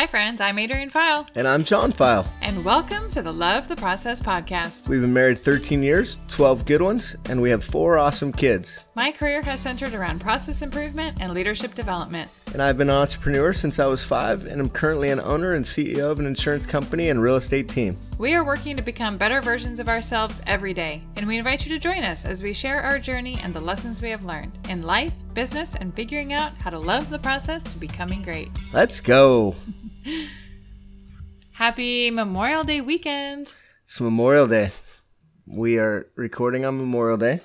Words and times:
Hi, 0.00 0.06
friends. 0.06 0.40
I'm 0.40 0.58
Adrian 0.58 0.88
File, 0.88 1.26
And 1.34 1.46
I'm 1.46 1.62
John 1.62 1.92
File. 1.92 2.26
and 2.40 2.64
welcome 2.64 3.10
to 3.10 3.20
the 3.20 3.34
Love 3.34 3.68
the 3.68 3.76
Process 3.76 4.18
podcast. 4.18 4.88
We've 4.88 5.02
been 5.02 5.12
married 5.12 5.38
13 5.38 5.82
years, 5.82 6.16
12 6.28 6.64
good 6.64 6.80
ones, 6.80 7.16
and 7.28 7.42
we 7.42 7.50
have 7.50 7.62
four 7.62 7.98
awesome 7.98 8.32
kids. 8.32 8.82
My 8.94 9.12
career 9.12 9.42
has 9.42 9.60
centered 9.60 9.92
around 9.92 10.22
process 10.22 10.62
improvement 10.62 11.18
and 11.20 11.34
leadership 11.34 11.74
development. 11.74 12.30
And 12.54 12.62
I've 12.62 12.78
been 12.78 12.88
an 12.88 12.96
entrepreneur 12.96 13.52
since 13.52 13.78
I 13.78 13.84
was 13.88 14.02
five, 14.02 14.46
and 14.46 14.58
I'm 14.58 14.70
currently 14.70 15.10
an 15.10 15.20
owner 15.20 15.52
and 15.52 15.66
CEO 15.66 16.10
of 16.10 16.18
an 16.18 16.24
insurance 16.24 16.64
company 16.64 17.10
and 17.10 17.20
real 17.20 17.36
estate 17.36 17.68
team. 17.68 17.98
We 18.16 18.32
are 18.32 18.44
working 18.44 18.78
to 18.78 18.82
become 18.82 19.18
better 19.18 19.42
versions 19.42 19.80
of 19.80 19.90
ourselves 19.90 20.40
every 20.46 20.72
day, 20.72 21.02
and 21.16 21.26
we 21.28 21.36
invite 21.36 21.66
you 21.66 21.74
to 21.74 21.78
join 21.78 22.04
us 22.04 22.24
as 22.24 22.42
we 22.42 22.54
share 22.54 22.80
our 22.80 22.98
journey 22.98 23.38
and 23.42 23.52
the 23.52 23.60
lessons 23.60 24.00
we 24.00 24.08
have 24.08 24.24
learned 24.24 24.52
in 24.70 24.82
life, 24.82 25.12
business, 25.34 25.74
and 25.74 25.94
figuring 25.94 26.32
out 26.32 26.54
how 26.54 26.70
to 26.70 26.78
love 26.78 27.10
the 27.10 27.18
process 27.18 27.62
to 27.64 27.78
becoming 27.78 28.22
great. 28.22 28.48
Let's 28.72 29.00
go. 29.00 29.56
Happy 31.52 32.10
Memorial 32.10 32.64
Day 32.64 32.80
weekend! 32.80 33.54
It's 33.84 34.00
Memorial 34.00 34.46
Day. 34.46 34.70
We 35.46 35.78
are 35.78 36.06
recording 36.16 36.64
on 36.64 36.78
Memorial 36.78 37.18
Day, 37.18 37.40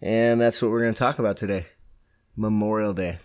and 0.00 0.40
that's 0.40 0.60
what 0.60 0.70
we're 0.70 0.80
going 0.80 0.94
to 0.94 0.98
talk 0.98 1.18
about 1.18 1.36
today. 1.36 1.66
Memorial 2.36 2.94
Day. 2.94 3.18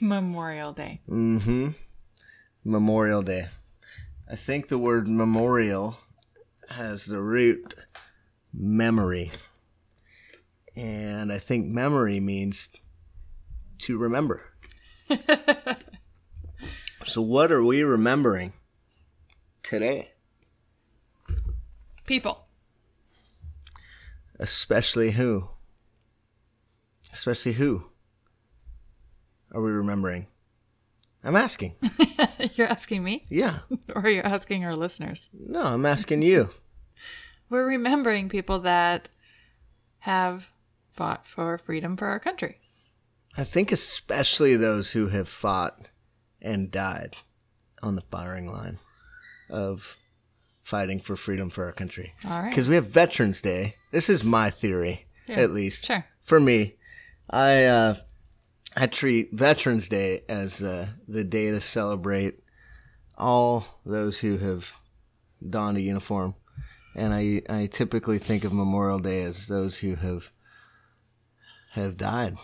Memorial 0.00 0.72
Day. 0.72 1.00
Mm-hmm. 1.08 1.70
Memorial 2.64 3.22
Day. 3.22 3.48
I 4.30 4.36
think 4.36 4.68
the 4.68 4.78
word 4.78 5.08
memorial 5.08 5.98
has 6.70 7.06
the 7.06 7.22
root 7.22 7.74
memory. 8.52 9.30
And 10.76 11.32
I 11.32 11.38
think 11.38 11.66
memory 11.66 12.20
means 12.20 12.70
to 13.78 13.96
remember. 13.98 14.42
so 17.06 17.22
what 17.22 17.52
are 17.52 17.62
we 17.62 17.82
remembering 17.82 18.52
today? 19.62 20.10
People. 22.06 22.46
Especially 24.38 25.12
who? 25.12 25.50
Especially 27.12 27.52
who 27.52 27.84
are 29.52 29.62
we 29.62 29.70
remembering? 29.70 30.26
I'm 31.24 31.36
asking. 31.36 31.74
You're 32.54 32.68
asking 32.68 33.02
me? 33.02 33.24
Yeah. 33.28 33.58
Or 33.94 34.08
you're 34.08 34.26
asking 34.26 34.64
our 34.64 34.76
listeners? 34.76 35.30
No, 35.32 35.60
I'm 35.60 35.86
asking 35.86 36.22
you. 36.22 36.50
We're 37.50 37.64
remembering 37.64 38.28
people 38.28 38.58
that 38.60 39.08
have 40.00 40.50
fought 40.92 41.26
for 41.26 41.56
freedom 41.56 41.96
for 41.96 42.06
our 42.08 42.20
country. 42.20 42.58
I 43.36 43.44
think 43.44 43.72
especially 43.72 44.56
those 44.56 44.90
who 44.90 45.08
have 45.08 45.28
fought 45.28 45.88
and 46.40 46.70
died 46.70 47.16
on 47.82 47.96
the 47.96 48.02
firing 48.02 48.50
line 48.50 48.78
of 49.48 49.96
fighting 50.62 50.98
for 50.98 51.16
freedom 51.16 51.48
for 51.50 51.64
our 51.64 51.72
country. 51.72 52.12
All 52.24 52.30
right. 52.42 52.50
Because 52.50 52.68
we 52.68 52.74
have 52.74 52.86
Veterans 52.88 53.40
Day. 53.40 53.74
This 53.92 54.08
is 54.08 54.24
my 54.24 54.50
theory, 54.50 55.06
Yeah, 55.28 55.36
at 55.36 55.50
least. 55.50 55.86
Sure. 55.86 56.04
For 56.22 56.40
me, 56.40 56.76
I 57.30 57.64
uh, 57.64 57.94
I 58.76 58.86
treat 58.86 59.32
Veterans 59.32 59.88
Day 59.88 60.22
as 60.28 60.62
uh, 60.62 60.88
the 61.06 61.24
day 61.24 61.50
to 61.50 61.60
celebrate 61.60 62.40
all 63.16 63.80
those 63.86 64.18
who 64.18 64.38
have 64.38 64.72
donned 65.48 65.76
a 65.78 65.80
uniform, 65.80 66.34
and 66.94 67.14
I 67.14 67.42
I 67.48 67.66
typically 67.66 68.18
think 68.18 68.44
of 68.44 68.52
Memorial 68.52 68.98
Day 68.98 69.22
as 69.22 69.46
those 69.46 69.78
who 69.78 69.94
have 69.94 70.30
have 71.72 71.96
died 71.96 72.36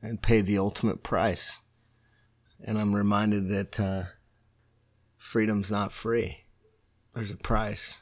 and 0.00 0.22
paid 0.22 0.46
the 0.46 0.58
ultimate 0.58 1.02
price, 1.02 1.58
and 2.64 2.78
I'm 2.78 2.94
reminded 2.94 3.48
that 3.48 3.80
uh, 3.80 4.02
freedom's 5.16 5.70
not 5.70 5.92
free. 5.92 6.38
There's 7.14 7.30
a 7.30 7.36
price. 7.36 8.00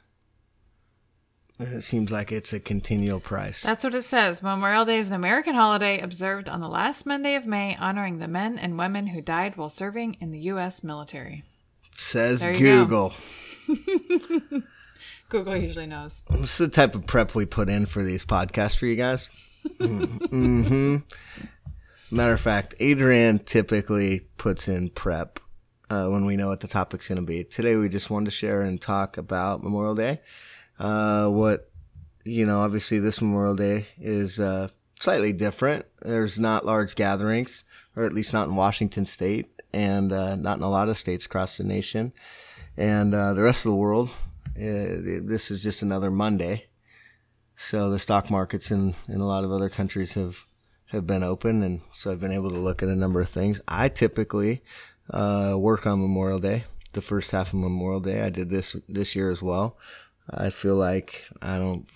It 1.59 1.83
seems 1.83 2.11
like 2.11 2.33
it's 2.33 2.55
a 2.55 2.61
continual 2.61 3.21
price. 3.21 3.63
That's 3.63 3.85
what 3.85 3.95
it 3.95 4.03
says. 4.03 4.43
Memorial 4.43 4.87
Day 4.87 4.99
is 4.99 5.11
an 5.11 5.17
American 5.17 5.55
holiday 5.55 6.01
observed 6.01 6.49
on 6.49 6.63
the 6.63 6.69
last 6.69 7.05
Monday 7.05 7.35
of 7.35 7.47
May, 7.47 7.77
honoring 7.77 8.19
the 8.19 8.29
men 8.29 8.59
and 8.59 8.79
women 8.79 9.09
who 9.09 9.21
died 9.21 9.57
while 9.57 9.69
serving 9.69 10.17
in 10.21 10.31
the 10.31 10.39
U.S. 10.39 10.83
military. 10.83 11.45
Says 11.99 12.41
There 12.41 12.55
you 12.55 12.59
Google. 12.87 13.13
Google 15.29 15.57
usually 15.57 15.87
knows. 15.87 16.23
What's 16.29 16.57
the 16.57 16.69
type 16.69 16.95
of 16.95 17.07
prep 17.07 17.35
we 17.35 17.45
put 17.45 17.69
in 17.69 17.85
for 17.85 18.03
these 18.03 18.25
podcasts 18.25 18.77
for 18.77 18.87
you 18.87 18.97
guys? 18.97 19.29
mm-hmm. 19.79 20.97
Matter 22.13 22.33
of 22.33 22.41
fact, 22.41 22.75
Adrian 22.81 23.39
typically 23.39 24.23
puts 24.37 24.67
in 24.67 24.91
prep 24.91 25.39
uh, 25.89 26.07
when 26.09 26.27
we 26.27 26.37
know 26.37 26.49
what 26.49 26.59
the 26.59 26.67
topic's 26.67 27.07
going 27.07 27.21
to 27.21 27.23
be. 27.23 27.45
Today, 27.45 27.77
we 27.77 27.89
just 27.89 28.11
wanted 28.11 28.25
to 28.25 28.31
share 28.33 28.63
and 28.63 28.81
talk 28.81 29.17
about 29.17 29.63
Memorial 29.63 29.95
Day. 29.95 30.21
Uh, 30.77 31.29
what, 31.29 31.71
you 32.25 32.45
know, 32.45 32.63
obviously 32.63 32.99
this 32.99 33.21
Memorial 33.21 33.55
Day 33.55 33.87
is 33.97 34.41
uh, 34.41 34.69
slightly 34.99 35.33
different. 35.33 35.87
There's 36.03 36.41
not 36.41 36.67
large 36.67 36.97
gatherings, 36.97 37.63
or 37.95 38.03
at 38.03 38.13
least 38.13 38.33
not 38.33 38.49
in 38.49 38.57
Washington 38.57 39.07
State, 39.07 39.63
and 39.73 40.13
uh, 40.13 40.35
not 40.35 40.59
in 40.59 40.65
a 40.65 40.71
lot 40.71 40.89
of 40.89 40.99
states 40.99 41.27
across 41.27 41.59
the 41.59 41.65
nation. 41.65 42.13
And 42.77 43.15
uh, 43.15 43.35
the 43.35 43.43
rest 43.43 43.65
of 43.65 43.71
the 43.71 43.77
world, 43.77 44.11
uh, 44.57 44.99
this 45.23 45.49
is 45.53 45.63
just 45.63 45.81
another 45.81 46.11
Monday. 46.11 46.65
So 47.57 47.89
the 47.89 48.01
stock 48.01 48.31
markets 48.31 48.73
in, 48.73 48.95
in 49.07 49.21
a 49.21 49.27
lot 49.27 49.45
of 49.45 49.53
other 49.53 49.69
countries 49.69 50.15
have, 50.15 50.47
have 50.91 51.07
been 51.07 51.23
open, 51.23 51.63
and 51.63 51.81
so 51.93 52.11
I've 52.11 52.21
been 52.21 52.33
able 52.33 52.51
to 52.51 52.59
look 52.59 52.83
at 52.83 52.89
a 52.89 52.97
number 52.97 53.21
of 53.21 53.29
things. 53.29 53.61
I 53.69 53.89
typically 53.89 54.63
uh, 55.11 55.55
work 55.57 55.87
on 55.87 56.01
Memorial 56.01 56.39
Day, 56.39 56.65
the 56.93 57.01
first 57.01 57.31
half 57.31 57.53
of 57.53 57.61
Memorial 57.61 58.01
Day. 58.01 58.23
I 58.23 58.31
did 58.31 58.51
this 58.51 58.77
this 58.89 59.15
year 59.15 59.31
as 59.31 59.43
well. 59.43 59.77
I 60.29 60.51
feel 60.51 60.77
like 60.77 61.29
I 61.41 61.59
don't. 61.59 61.89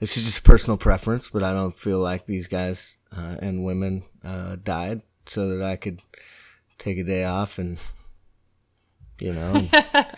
This 0.00 0.16
is 0.16 0.24
just 0.24 0.44
personal 0.44 0.76
preference, 0.76 1.28
but 1.28 1.42
I 1.42 1.52
don't 1.54 1.74
feel 1.74 1.98
like 1.98 2.26
these 2.26 2.48
guys 2.48 2.98
uh, 3.16 3.36
and 3.40 3.64
women 3.64 4.04
uh, 4.24 4.56
died 4.62 5.02
so 5.26 5.48
that 5.48 5.64
I 5.64 5.76
could 5.76 6.02
take 6.78 6.98
a 6.98 7.04
day 7.04 7.24
off 7.24 7.58
and, 7.58 7.78
you 9.18 9.32
know, 9.32 9.68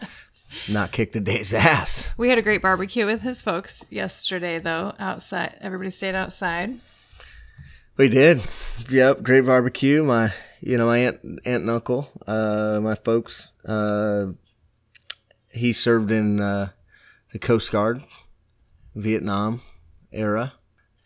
not 0.69 0.91
kick 0.91 1.13
the 1.13 1.21
day's 1.21 1.55
ass. 1.55 2.11
We 2.17 2.29
had 2.29 2.39
a 2.39 2.43
great 2.43 2.61
barbecue 2.61 3.07
with 3.07 3.23
his 3.23 3.41
folks 3.41 3.85
yesterday, 3.89 4.59
though, 4.59 4.95
outside. 4.99 5.57
Everybody 5.61 5.91
stayed 5.91 6.17
outside. 6.17 6.81
We 7.99 8.09
did. 8.09 8.41
Yep, 8.89 9.25
great 9.25 9.45
barbecue. 9.45 10.05
My, 10.05 10.33
you 10.61 10.79
know, 10.79 10.87
my 10.87 10.99
aunt, 10.99 11.21
aunt 11.45 11.63
and 11.63 11.71
uncle, 11.71 12.09
uh, 12.29 12.79
my 12.81 12.95
folks. 12.95 13.51
Uh, 13.65 14.29
he 15.51 15.73
served 15.73 16.13
in 16.13 16.41
uh, 16.41 16.69
the 17.33 17.41
Coast 17.41 17.73
Guard, 17.73 18.05
Vietnam 18.95 19.63
era, 20.13 20.55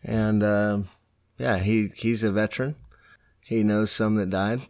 and 0.05 0.45
um 0.45 0.89
yeah, 1.39 1.59
he 1.59 1.91
he's 1.95 2.23
a 2.23 2.31
veteran. 2.31 2.77
He 3.41 3.63
knows 3.63 3.91
some 3.91 4.17
that 4.17 4.31
died, 4.31 4.61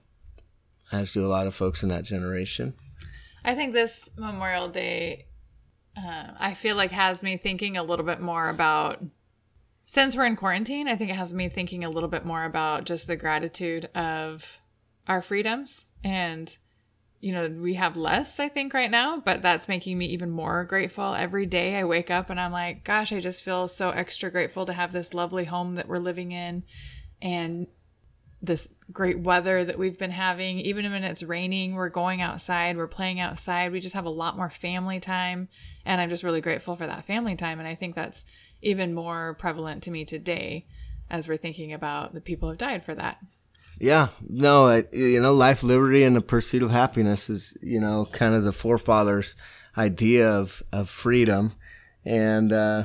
as 0.90 1.12
do 1.12 1.24
a 1.24 1.28
lot 1.28 1.46
of 1.46 1.54
folks 1.54 1.82
in 1.82 1.88
that 1.90 2.04
generation. 2.04 2.74
I 3.44 3.54
think 3.54 3.74
this 3.74 4.08
Memorial 4.16 4.68
Day, 4.68 5.26
uh, 5.96 6.28
I 6.38 6.54
feel 6.54 6.76
like 6.76 6.92
has 6.92 7.22
me 7.22 7.36
thinking 7.36 7.76
a 7.76 7.82
little 7.82 8.06
bit 8.06 8.20
more 8.20 8.48
about. 8.48 9.02
Since 9.92 10.16
we're 10.16 10.24
in 10.24 10.36
quarantine, 10.36 10.88
I 10.88 10.96
think 10.96 11.10
it 11.10 11.16
has 11.16 11.34
me 11.34 11.50
thinking 11.50 11.84
a 11.84 11.90
little 11.90 12.08
bit 12.08 12.24
more 12.24 12.44
about 12.46 12.84
just 12.84 13.06
the 13.06 13.14
gratitude 13.14 13.90
of 13.94 14.58
our 15.06 15.20
freedoms. 15.20 15.84
And, 16.02 16.56
you 17.20 17.30
know, 17.30 17.46
we 17.48 17.74
have 17.74 17.94
less, 17.94 18.40
I 18.40 18.48
think, 18.48 18.72
right 18.72 18.90
now, 18.90 19.20
but 19.20 19.42
that's 19.42 19.68
making 19.68 19.98
me 19.98 20.06
even 20.06 20.30
more 20.30 20.64
grateful. 20.64 21.14
Every 21.14 21.44
day 21.44 21.76
I 21.76 21.84
wake 21.84 22.10
up 22.10 22.30
and 22.30 22.40
I'm 22.40 22.52
like, 22.52 22.84
gosh, 22.84 23.12
I 23.12 23.20
just 23.20 23.42
feel 23.42 23.68
so 23.68 23.90
extra 23.90 24.30
grateful 24.30 24.64
to 24.64 24.72
have 24.72 24.92
this 24.92 25.12
lovely 25.12 25.44
home 25.44 25.72
that 25.72 25.88
we're 25.88 25.98
living 25.98 26.32
in 26.32 26.62
and 27.20 27.66
this 28.40 28.70
great 28.90 29.18
weather 29.18 29.62
that 29.62 29.78
we've 29.78 29.98
been 29.98 30.10
having. 30.10 30.58
Even 30.60 30.90
when 30.90 31.04
it's 31.04 31.22
raining, 31.22 31.74
we're 31.74 31.90
going 31.90 32.22
outside, 32.22 32.78
we're 32.78 32.86
playing 32.86 33.20
outside. 33.20 33.72
We 33.72 33.80
just 33.80 33.94
have 33.94 34.06
a 34.06 34.10
lot 34.10 34.38
more 34.38 34.48
family 34.48 35.00
time. 35.00 35.50
And 35.84 36.00
I'm 36.00 36.08
just 36.08 36.24
really 36.24 36.40
grateful 36.40 36.76
for 36.76 36.86
that 36.86 37.04
family 37.04 37.36
time. 37.36 37.58
And 37.58 37.68
I 37.68 37.74
think 37.74 37.94
that's 37.94 38.24
even 38.62 38.94
more 38.94 39.34
prevalent 39.34 39.82
to 39.82 39.90
me 39.90 40.04
today 40.04 40.66
as 41.10 41.28
we're 41.28 41.36
thinking 41.36 41.72
about 41.72 42.14
the 42.14 42.20
people 42.20 42.48
who 42.48 42.52
have 42.52 42.58
died 42.58 42.84
for 42.84 42.94
that. 42.94 43.18
Yeah, 43.78 44.08
no, 44.28 44.84
you 44.92 45.20
know, 45.20 45.34
life, 45.34 45.62
liberty, 45.62 46.04
and 46.04 46.14
the 46.14 46.20
pursuit 46.20 46.62
of 46.62 46.70
happiness 46.70 47.28
is, 47.28 47.56
you 47.60 47.80
know, 47.80 48.06
kind 48.12 48.34
of 48.34 48.44
the 48.44 48.52
forefathers' 48.52 49.34
idea 49.76 50.30
of, 50.30 50.62
of 50.72 50.88
freedom, 50.88 51.54
and 52.04 52.52
uh, 52.52 52.84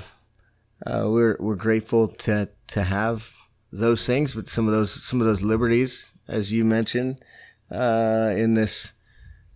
uh, 0.86 1.04
we're 1.06 1.38
we're 1.40 1.56
grateful 1.56 2.08
to 2.08 2.50
to 2.68 2.84
have 2.84 3.36
those 3.72 4.06
things, 4.06 4.34
but 4.34 4.50
some 4.50 4.68
of 4.68 4.74
those 4.74 4.92
some 4.92 5.22
of 5.22 5.28
those 5.28 5.44
liberties, 5.44 6.14
as 6.28 6.52
you 6.52 6.64
mentioned, 6.64 7.24
uh, 7.72 8.34
in 8.36 8.54
this 8.54 8.94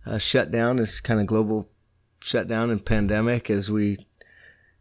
uh, 0.06 0.18
shutdown, 0.18 0.76
this 0.76 1.00
kind 1.00 1.20
of 1.20 1.26
global 1.26 1.68
shutdown 2.20 2.70
and 2.70 2.84
pandemic, 2.84 3.50
as 3.50 3.70
we 3.70 4.06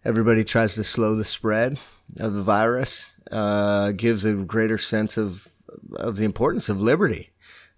everybody 0.03 0.43
tries 0.43 0.75
to 0.75 0.83
slow 0.83 1.15
the 1.15 1.23
spread 1.23 1.79
of 2.19 2.33
the 2.33 2.43
virus, 2.43 3.11
uh, 3.31 3.91
gives 3.91 4.25
a 4.25 4.33
greater 4.33 4.77
sense 4.77 5.17
of 5.17 5.47
of 5.95 6.17
the 6.17 6.25
importance 6.25 6.67
of 6.69 6.81
liberty. 6.81 7.31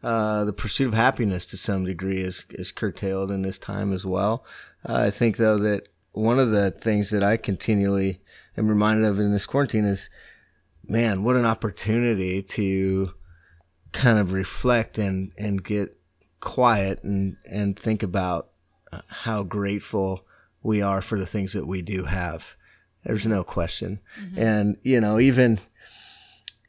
uh, 0.04 0.44
the 0.44 0.54
pursuit 0.54 0.88
of 0.88 0.94
happiness 0.94 1.46
to 1.46 1.58
some 1.58 1.86
degree 1.86 2.20
is 2.22 2.46
is 2.50 2.72
curtailed 2.72 3.32
in 3.32 3.42
this 3.42 3.58
time 3.58 3.94
as 3.94 4.06
well. 4.06 4.46
Uh, 4.88 5.06
I 5.08 5.12
think 5.12 5.38
though 5.38 5.58
that 5.60 5.88
one 6.12 6.40
of 6.40 6.52
the 6.52 6.72
things 6.72 7.10
that 7.10 7.24
I 7.24 7.38
continually 7.38 8.20
am 8.58 8.68
reminded 8.68 9.06
of 9.06 9.20
in 9.20 9.32
this 9.32 9.46
quarantine 9.46 9.86
is, 9.86 10.10
man, 10.88 11.24
what 11.24 11.36
an 11.38 11.46
opportunity 11.46 12.44
to 12.44 13.14
kind 13.94 14.20
of 14.20 14.34
reflect 14.34 14.98
and 14.98 15.32
and 15.38 15.64
get 15.64 15.98
quiet 16.42 17.02
and 17.04 17.38
and 17.46 17.80
think 17.80 18.04
about 18.04 18.50
uh, 18.92 19.02
how 19.08 19.44
grateful 19.44 20.26
we 20.64 20.82
are 20.82 21.02
for 21.02 21.20
the 21.20 21.26
things 21.26 21.54
that 21.54 21.68
we 21.68 21.82
do 21.82 22.06
have. 22.06 22.56
There's 23.04 23.28
no 23.28 23.44
question, 23.44 24.00
mm-hmm. 24.20 24.40
and 24.40 24.78
you 24.82 25.02
know 25.02 25.20
even 25.20 25.60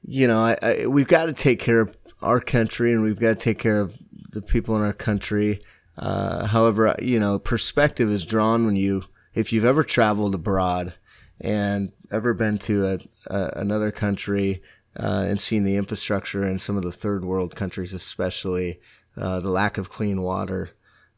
you 0.03 0.27
know 0.27 0.45
I, 0.45 0.59
I, 0.61 0.87
we've 0.87 1.09
got 1.09 1.27
to 1.27 1.33
take 1.33 1.61
care 1.61 1.81
of 1.81 1.97
our 2.23 2.41
country 2.41 2.93
and 2.93 3.03
we've 3.03 3.21
got 3.21 3.29
to 3.29 3.35
take 3.37 3.59
care 3.59 3.81
of 3.81 3.97
the 4.31 4.43
people 4.43 4.77
in 4.77 4.83
our 4.83 4.93
country. 4.93 5.61
Uh, 5.97 6.47
however, 6.47 6.97
you 7.01 7.21
know, 7.21 7.39
perspective 7.39 8.11
is 8.11 8.27
drawn 8.27 8.67
when 8.67 8.75
you, 8.75 9.03
if 9.35 9.53
you've 9.53 9.65
ever 9.65 9.85
traveled 9.85 10.35
abroad 10.35 10.95
and 11.41 11.93
ever 12.11 12.35
been 12.35 12.59
to 12.59 12.87
a, 12.87 12.99
a 13.33 13.53
another 13.61 13.93
country 13.93 14.63
uh, 14.99 15.25
and 15.29 15.41
seen 15.41 15.65
the 15.65 15.77
infrastructure 15.77 16.47
in 16.47 16.59
some 16.59 16.77
of 16.77 16.83
the 16.83 16.93
third 16.93 17.25
world 17.25 17.55
countries, 17.55 17.93
especially 17.93 18.81
uh, 19.17 19.39
the 19.41 19.51
lack 19.51 19.79
of 19.79 19.91
clean 19.91 20.23
water, 20.23 20.71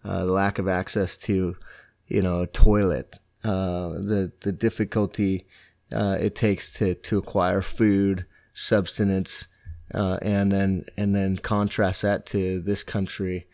uh, 0.05 0.25
the 0.25 0.33
lack 0.33 0.59
of 0.59 0.69
access 0.69 1.17
to, 1.17 1.57
you 2.07 2.23
know, 2.23 2.47
toilet, 2.47 3.19
uh, 3.45 3.91
the 3.91 4.33
the 4.41 4.53
difficulty 4.53 5.47
uh, 5.93 6.17
it 6.21 6.35
takes 6.35 6.73
to 6.75 6.95
to 6.95 7.19
acquire 7.19 7.63
food, 7.63 8.27
substance, 8.55 9.47
uh, 9.95 10.19
and 10.23 10.51
then 10.51 10.85
and 10.97 11.15
then 11.15 11.37
contrast 11.37 12.03
that 12.03 12.27
to 12.27 12.61
this 12.61 12.83
country. 12.83 13.47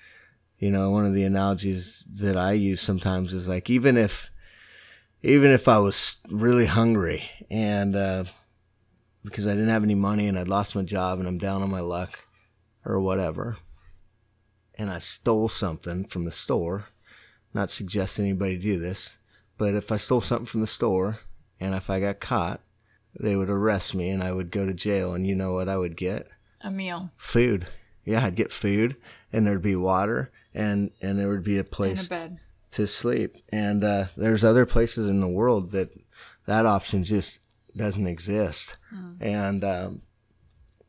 You 0.59 0.71
know, 0.71 0.91
one 0.91 1.07
of 1.07 1.13
the 1.13 1.25
analogies 1.25 2.07
that 2.21 2.37
I 2.37 2.53
use 2.53 2.81
sometimes 2.81 3.33
is 3.33 3.49
like 3.49 3.69
even 3.69 3.97
if 3.97 4.31
even 5.23 5.51
if 5.51 5.69
I 5.69 5.79
was 5.79 6.19
really 6.31 6.67
hungry 6.67 7.25
and 7.51 7.97
uh, 7.97 8.25
because 9.25 9.47
I 9.47 9.53
didn't 9.53 9.69
have 9.69 9.85
any 9.85 9.95
money 9.95 10.27
and 10.27 10.39
I'd 10.39 10.49
lost 10.49 10.75
my 10.77 10.83
job 10.83 11.19
and 11.19 11.29
I'm 11.29 11.39
down 11.39 11.63
on 11.63 11.71
my 11.71 11.81
luck 11.81 12.19
or 12.85 13.01
whatever, 13.01 13.59
and 14.75 14.91
I 14.91 14.99
stole 14.99 15.49
something 15.49 16.05
from 16.05 16.25
the 16.25 16.33
store, 16.33 16.89
not 17.55 17.71
suggesting 17.71 18.27
anybody 18.27 18.57
do 18.57 18.79
this, 18.79 19.17
but 19.59 19.75
if 19.75 19.93
I 19.93 19.97
stole 19.97 20.21
something 20.21 20.47
from 20.47 20.61
the 20.61 20.67
store 20.67 21.21
and 21.61 21.75
if 21.75 21.91
I 21.91 22.01
got 22.01 22.21
caught, 22.21 22.61
they 23.19 23.37
would 23.37 23.51
arrest 23.51 23.95
me 23.95 24.09
and 24.09 24.23
I 24.23 24.33
would 24.33 24.51
go 24.51 24.67
to 24.67 24.73
jail. 24.75 25.15
And 25.15 25.27
you 25.27 25.35
know 25.35 25.53
what 25.53 25.69
I 25.69 25.77
would 25.77 25.97
get? 25.97 26.29
A 26.63 26.71
meal. 26.71 27.11
Food. 27.17 27.67
Yeah, 28.05 28.25
I'd 28.25 28.37
get 28.37 28.53
food 28.53 28.97
and 29.33 29.47
there'd 29.47 29.63
be 29.63 29.77
water 29.77 30.33
and, 30.55 30.91
and 31.01 31.19
there 31.19 31.29
would 31.29 31.45
be 31.45 31.59
a 31.59 31.65
place 31.65 32.11
a 32.11 32.31
to 32.73 32.87
sleep. 32.87 33.37
And 33.51 33.85
uh, 33.85 34.07
there's 34.17 34.45
other 34.45 34.67
places 34.67 35.07
in 35.09 35.21
the 35.21 35.29
world 35.29 35.71
that 35.73 35.91
that 36.47 36.67
option 36.67 37.05
just 37.05 37.39
doesn't 37.77 38.07
exist. 38.07 38.77
Mm. 38.95 39.17
And, 39.21 39.65
um, 39.65 40.03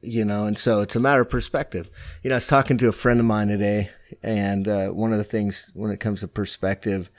you 0.02 0.26
know, 0.26 0.46
and 0.46 0.58
so 0.58 0.82
it's 0.82 0.96
a 0.96 1.00
matter 1.00 1.22
of 1.22 1.30
perspective. 1.30 1.90
You 2.24 2.30
know, 2.30 2.36
I 2.36 2.38
was 2.38 2.48
talking 2.48 2.78
to 2.80 2.90
a 2.90 2.94
friend 2.94 3.20
of 3.20 3.26
mine 3.26 3.48
today, 3.48 3.90
and 4.24 4.68
uh, 4.68 4.88
one 4.90 5.12
of 5.12 5.18
the 5.18 5.24
things 5.24 5.72
when 5.74 5.92
it 5.92 6.00
comes 6.00 6.22
to 6.22 6.28
perspective, 6.28 7.10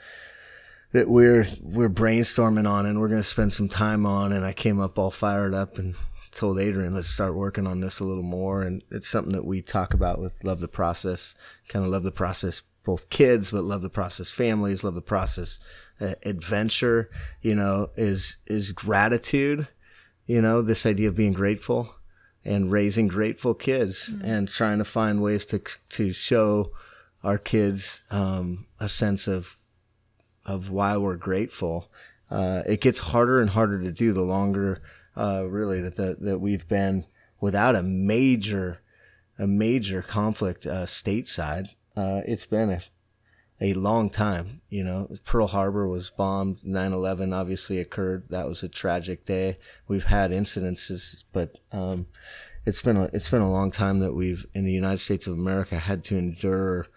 that 0.91 1.09
we're 1.09 1.45
we're 1.61 1.89
brainstorming 1.89 2.69
on 2.69 2.85
and 2.85 2.99
we're 2.99 3.09
going 3.09 3.21
to 3.21 3.27
spend 3.27 3.53
some 3.53 3.67
time 3.67 4.05
on 4.05 4.31
and 4.31 4.45
I 4.45 4.53
came 4.53 4.79
up 4.79 4.97
all 4.97 5.11
fired 5.11 5.53
up 5.53 5.77
and 5.77 5.93
told 6.31 6.57
Adrian 6.57 6.93
let's 6.93 7.09
start 7.09 7.35
working 7.35 7.67
on 7.67 7.81
this 7.81 7.99
a 7.99 8.05
little 8.05 8.23
more 8.23 8.61
and 8.61 8.81
it's 8.89 9.09
something 9.09 9.33
that 9.33 9.45
we 9.45 9.61
talk 9.61 9.93
about 9.93 10.19
with 10.19 10.41
love 10.43 10.61
the 10.61 10.69
process 10.69 11.35
kind 11.67 11.83
of 11.83 11.91
love 11.91 12.03
the 12.03 12.11
process 12.11 12.61
both 12.85 13.09
kids 13.09 13.51
but 13.51 13.65
love 13.65 13.81
the 13.81 13.89
process 13.89 14.31
families 14.31 14.85
love 14.85 14.95
the 14.95 15.01
process 15.01 15.59
uh, 15.99 16.13
adventure 16.23 17.09
you 17.41 17.55
know 17.55 17.89
is 17.97 18.37
is 18.47 18.71
gratitude 18.71 19.67
you 20.25 20.41
know 20.41 20.61
this 20.61 20.85
idea 20.85 21.09
of 21.09 21.15
being 21.15 21.33
grateful 21.33 21.95
and 22.45 22.71
raising 22.71 23.07
grateful 23.07 23.53
kids 23.53 24.09
mm-hmm. 24.09 24.23
and 24.23 24.47
trying 24.47 24.77
to 24.77 24.85
find 24.85 25.21
ways 25.21 25.45
to 25.45 25.59
to 25.89 26.13
show 26.13 26.71
our 27.25 27.37
kids 27.37 28.03
um, 28.11 28.67
a 28.79 28.87
sense 28.87 29.27
of 29.27 29.57
of 30.45 30.69
why 30.69 30.95
we're 30.95 31.17
grateful. 31.17 31.91
Uh, 32.29 32.61
it 32.67 32.79
gets 32.79 32.99
harder 32.99 33.41
and 33.41 33.49
harder 33.49 33.81
to 33.81 33.91
do 33.91 34.13
the 34.13 34.21
longer, 34.21 34.81
uh, 35.17 35.43
really 35.47 35.81
that 35.81 35.95
the, 35.95 36.15
that 36.19 36.39
we've 36.39 36.67
been 36.67 37.05
without 37.41 37.75
a 37.75 37.81
major, 37.81 38.79
a 39.39 39.47
major 39.47 40.01
conflict 40.03 40.67
uh, 40.67 40.85
stateside. 40.85 41.69
Uh, 41.97 42.21
it's 42.27 42.45
been 42.45 42.69
a, 42.69 42.81
a 43.59 43.73
long 43.73 44.09
time. 44.09 44.61
You 44.69 44.83
know, 44.83 45.09
Pearl 45.23 45.47
Harbor 45.47 45.87
was 45.87 46.11
bombed. 46.11 46.59
9/11 46.65 47.33
obviously 47.33 47.79
occurred. 47.79 48.29
That 48.29 48.47
was 48.47 48.61
a 48.61 48.69
tragic 48.69 49.25
day. 49.25 49.57
We've 49.87 50.05
had 50.05 50.31
incidences, 50.31 51.23
but 51.33 51.57
um, 51.71 52.05
it's 52.65 52.81
been 52.81 52.97
a, 52.97 53.09
it's 53.13 53.29
been 53.29 53.41
a 53.41 53.51
long 53.51 53.71
time 53.71 53.99
that 53.99 54.13
we've 54.13 54.45
in 54.53 54.65
the 54.65 54.73
United 54.73 54.99
States 54.99 55.27
of 55.27 55.33
America 55.33 55.77
had 55.77 56.03
to 56.05 56.17
endure, 56.17 56.87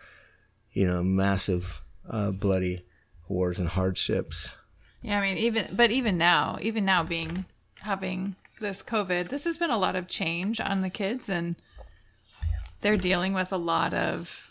you 0.73 0.87
know, 0.87 1.03
massive, 1.03 1.83
uh, 2.09 2.31
bloody 2.31 2.85
wars 3.29 3.59
and 3.59 3.69
hardships. 3.69 4.55
Yeah, 5.03 5.19
I 5.19 5.23
mean, 5.23 5.39
even 5.39 5.69
but 5.75 5.91
even 5.91 6.19
now, 6.19 6.59
even 6.61 6.85
now 6.85 7.03
being 7.03 7.45
having 7.81 8.37
this 8.61 8.83
COVID, 8.83 9.29
this 9.29 9.45
has 9.45 9.59
been 9.59 9.71
a 9.71 9.79
lot 9.79 9.97
of 9.97 10.09
change 10.09 10.61
on 10.61 10.81
the 10.81 10.91
kids, 10.91 11.29
and 11.29 11.57
they're 12.81 12.97
dealing 12.97 13.33
with 13.33 13.53
a 13.53 13.57
lot 13.57 13.95
of 13.95 14.51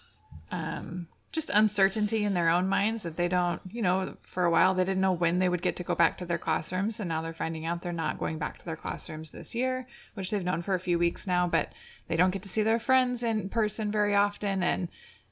um, 0.52 1.08
just 1.32 1.50
uncertainty 1.54 2.24
in 2.24 2.34
their 2.34 2.50
own 2.50 2.68
minds 2.68 3.04
that 3.04 3.18
they 3.18 3.28
don't, 3.28 3.62
you 3.70 3.82
know, 3.82 4.16
for 4.24 4.46
a 4.46 4.52
while 4.52 4.74
they 4.74 4.86
didn't 4.86 5.02
know 5.02 5.12
when 5.12 5.40
they 5.40 5.50
would 5.50 5.62
get 5.62 5.76
to 5.76 5.84
go 5.84 5.96
back 5.96 6.18
to 6.18 6.26
their 6.26 6.38
classrooms, 6.38 7.00
and 7.00 7.10
now 7.10 7.22
they're 7.22 7.34
finding 7.34 7.66
out 7.66 7.82
they're 7.82 7.92
not 7.92 8.20
going 8.20 8.38
back 8.38 8.58
to 8.58 8.66
their 8.66 8.76
classrooms 8.76 9.32
this 9.32 9.54
year, 9.54 9.88
which 10.14 10.32
they've 10.32 10.46
known 10.46 10.62
for 10.62 10.74
a 10.74 10.80
few 10.80 10.98
weeks 10.98 11.28
now, 11.28 11.48
but 11.48 11.74
they 12.08 12.16
don't 12.16 12.32
get 12.32 12.42
to 12.44 12.50
see 12.50 12.64
their 12.64 12.80
friends 12.80 13.22
in 13.22 13.50
person 13.50 13.92
very 13.92 14.16
often, 14.16 14.64
and 14.64 14.88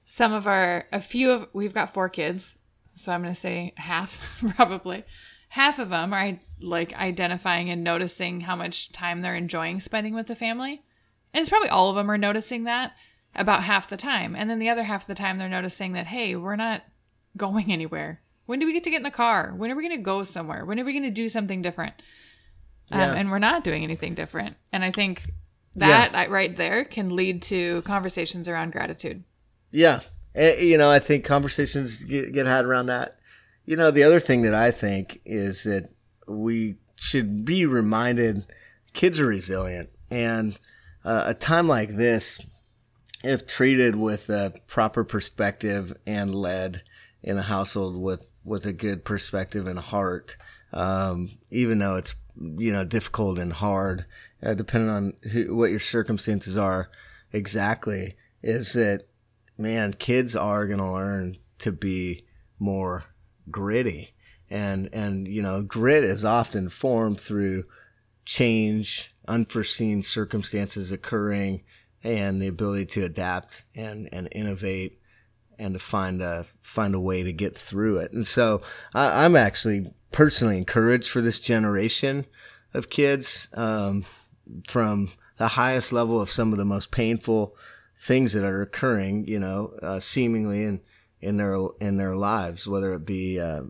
some 0.05 0.33
of 0.33 0.47
our 0.47 0.85
a 0.91 1.01
few 1.01 1.31
of 1.31 1.47
we've 1.53 1.73
got 1.73 1.93
four 1.93 2.09
kids 2.09 2.55
so 2.95 3.11
I'm 3.11 3.21
going 3.21 3.33
to 3.33 3.39
say 3.39 3.73
half, 3.77 4.39
probably. 4.55 5.03
Half 5.49 5.79
of 5.79 5.89
them 5.89 6.13
are 6.13 6.39
like 6.59 6.93
identifying 6.93 7.69
and 7.69 7.83
noticing 7.83 8.41
how 8.41 8.55
much 8.55 8.91
time 8.91 9.21
they're 9.21 9.35
enjoying 9.35 9.79
spending 9.79 10.15
with 10.15 10.27
the 10.27 10.35
family. 10.35 10.81
And 11.33 11.41
it's 11.41 11.49
probably 11.49 11.69
all 11.69 11.89
of 11.89 11.95
them 11.95 12.09
are 12.09 12.17
noticing 12.17 12.63
that 12.63 12.93
about 13.35 13.63
half 13.63 13.89
the 13.89 13.97
time. 13.97 14.35
And 14.35 14.49
then 14.49 14.59
the 14.59 14.69
other 14.69 14.83
half 14.83 15.03
of 15.03 15.07
the 15.07 15.15
time, 15.15 15.37
they're 15.37 15.49
noticing 15.49 15.91
that, 15.93 16.07
hey, 16.07 16.35
we're 16.35 16.55
not 16.55 16.83
going 17.35 17.71
anywhere. 17.71 18.21
When 18.45 18.59
do 18.59 18.65
we 18.65 18.73
get 18.73 18.83
to 18.85 18.89
get 18.89 18.97
in 18.97 19.03
the 19.03 19.11
car? 19.11 19.53
When 19.55 19.69
are 19.71 19.75
we 19.75 19.83
going 19.83 19.97
to 19.97 20.03
go 20.03 20.23
somewhere? 20.23 20.65
When 20.65 20.79
are 20.79 20.85
we 20.85 20.93
going 20.93 21.03
to 21.03 21.11
do 21.11 21.27
something 21.27 21.61
different? 21.61 21.95
Um, 22.91 22.99
yeah. 22.99 23.11
Um, 23.11 23.17
and 23.17 23.31
we're 23.31 23.39
not 23.39 23.63
doing 23.63 23.83
anything 23.83 24.15
different. 24.15 24.55
And 24.71 24.83
I 24.83 24.89
think 24.89 25.25
that 25.75 26.11
yeah. 26.13 26.27
right 26.29 26.55
there 26.55 26.85
can 26.85 27.15
lead 27.15 27.41
to 27.43 27.81
conversations 27.81 28.47
around 28.47 28.71
gratitude. 28.71 29.23
Yeah, 29.75 29.99
and, 30.33 30.57
you 30.61 30.77
know, 30.77 30.89
I 30.89 30.99
think 30.99 31.25
conversations 31.25 32.01
get, 32.05 32.31
get 32.31 32.45
had 32.45 32.63
around 32.63 32.85
that. 32.85 33.19
You 33.65 33.75
know, 33.75 33.91
the 33.91 34.03
other 34.03 34.21
thing 34.21 34.43
that 34.43 34.55
I 34.55 34.71
think 34.71 35.19
is 35.25 35.65
that 35.65 35.89
we 36.27 36.75
should 36.95 37.43
be 37.43 37.65
reminded 37.65 38.45
kids 38.93 39.19
are 39.19 39.25
resilient. 39.25 39.89
And 40.09 40.57
uh, 41.03 41.23
a 41.27 41.33
time 41.33 41.67
like 41.67 41.97
this, 41.97 42.39
if 43.21 43.45
treated 43.45 43.97
with 43.97 44.29
a 44.29 44.53
proper 44.65 45.03
perspective 45.03 45.93
and 46.07 46.33
led 46.33 46.81
in 47.21 47.37
a 47.37 47.43
household 47.43 47.97
with, 47.97 48.31
with 48.45 48.65
a 48.65 48.71
good 48.71 49.03
perspective 49.03 49.67
and 49.67 49.79
heart, 49.79 50.37
um, 50.71 51.31
even 51.51 51.79
though 51.79 51.97
it's, 51.97 52.15
you 52.37 52.71
know, 52.71 52.85
difficult 52.85 53.37
and 53.37 53.51
hard, 53.51 54.05
uh, 54.41 54.53
depending 54.53 54.89
on 54.89 55.13
who, 55.33 55.53
what 55.53 55.71
your 55.71 55.81
circumstances 55.81 56.57
are 56.57 56.89
exactly, 57.33 58.15
is 58.41 58.71
that 58.71 59.07
man, 59.57 59.93
kids 59.93 60.35
are 60.35 60.67
going 60.67 60.79
to 60.79 60.91
learn 60.91 61.37
to 61.59 61.71
be 61.71 62.25
more 62.59 63.05
gritty. 63.49 64.13
And, 64.49 64.89
and, 64.93 65.27
you 65.27 65.41
know, 65.41 65.63
grit 65.63 66.03
is 66.03 66.23
often 66.23 66.69
formed 66.69 67.19
through 67.19 67.65
change, 68.25 69.13
unforeseen 69.27 70.03
circumstances 70.03 70.91
occurring, 70.91 71.63
and 72.03 72.41
the 72.41 72.47
ability 72.47 72.85
to 72.85 73.03
adapt 73.03 73.63
and, 73.73 74.07
and 74.11 74.27
innovate 74.31 74.99
and 75.57 75.73
to 75.73 75.79
find 75.79 76.21
a, 76.21 76.45
find 76.61 76.93
a 76.93 76.99
way 76.99 77.23
to 77.23 77.33
get 77.33 77.57
through 77.57 77.97
it. 77.97 78.11
And 78.11 78.27
so 78.27 78.61
I, 78.93 79.25
am 79.25 79.35
actually 79.35 79.93
personally 80.11 80.57
encouraged 80.57 81.09
for 81.09 81.21
this 81.21 81.39
generation 81.39 82.25
of 82.73 82.89
kids, 82.89 83.49
um, 83.53 84.05
from 84.67 85.11
the 85.37 85.49
highest 85.49 85.91
level 85.91 86.21
of 86.21 86.29
some 86.29 86.51
of 86.51 86.57
the 86.57 86.65
most 86.65 86.91
painful 86.91 87.55
things 87.97 88.33
that 88.33 88.43
are 88.43 88.61
occurring, 88.61 89.27
you 89.27 89.39
know, 89.39 89.73
uh, 89.81 89.99
seemingly 89.99 90.63
in 90.63 90.81
in 91.21 91.37
their 91.37 91.57
in 91.79 91.97
their 91.97 92.15
lives, 92.15 92.67
whether 92.67 92.93
it 92.93 93.05
be 93.05 93.39
uh, 93.39 93.63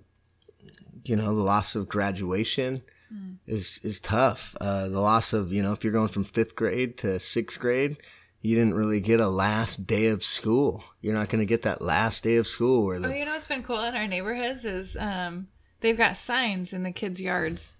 you 1.03 1.15
know 1.15 1.35
the 1.35 1.41
loss 1.41 1.75
of 1.75 1.87
graduation 1.87 2.83
mm. 3.13 3.37
is 3.45 3.79
is 3.83 3.99
tough. 3.99 4.55
Uh, 4.59 4.89
the 4.89 4.99
loss 4.99 5.33
of 5.33 5.51
you 5.51 5.61
know 5.61 5.71
if 5.71 5.83
you're 5.83 5.93
going 5.93 6.09
from 6.09 6.23
fifth 6.23 6.55
grade 6.55 6.97
to 6.97 7.19
sixth 7.19 7.59
grade, 7.59 7.97
you 8.41 8.55
didn't 8.55 8.73
really 8.73 8.99
get 8.99 9.21
a 9.21 9.27
last 9.29 9.87
day 9.87 10.07
of 10.07 10.23
school. 10.23 10.83
You're 11.01 11.13
not 11.13 11.29
going 11.29 11.39
to 11.39 11.45
get 11.45 11.61
that 11.63 11.81
last 11.81 12.23
day 12.23 12.35
of 12.35 12.47
school 12.47 12.85
where 12.85 12.99
the 12.99 13.07
Oh, 13.07 13.15
you 13.15 13.25
know 13.25 13.31
what's 13.31 13.47
been 13.47 13.63
cool 13.63 13.81
in 13.81 13.95
our 13.95 14.07
neighborhoods 14.07 14.65
is 14.65 14.97
um, 14.99 15.47
they've 15.81 15.97
got 15.97 16.17
signs 16.17 16.73
in 16.73 16.83
the 16.83 16.91
kids' 16.91 17.21
yards. 17.21 17.73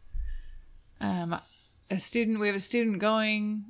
Um, 1.01 1.39
a 1.91 1.99
student, 1.99 2.39
we 2.39 2.47
have 2.47 2.55
a 2.55 2.59
student 2.59 2.99
going. 2.99 3.65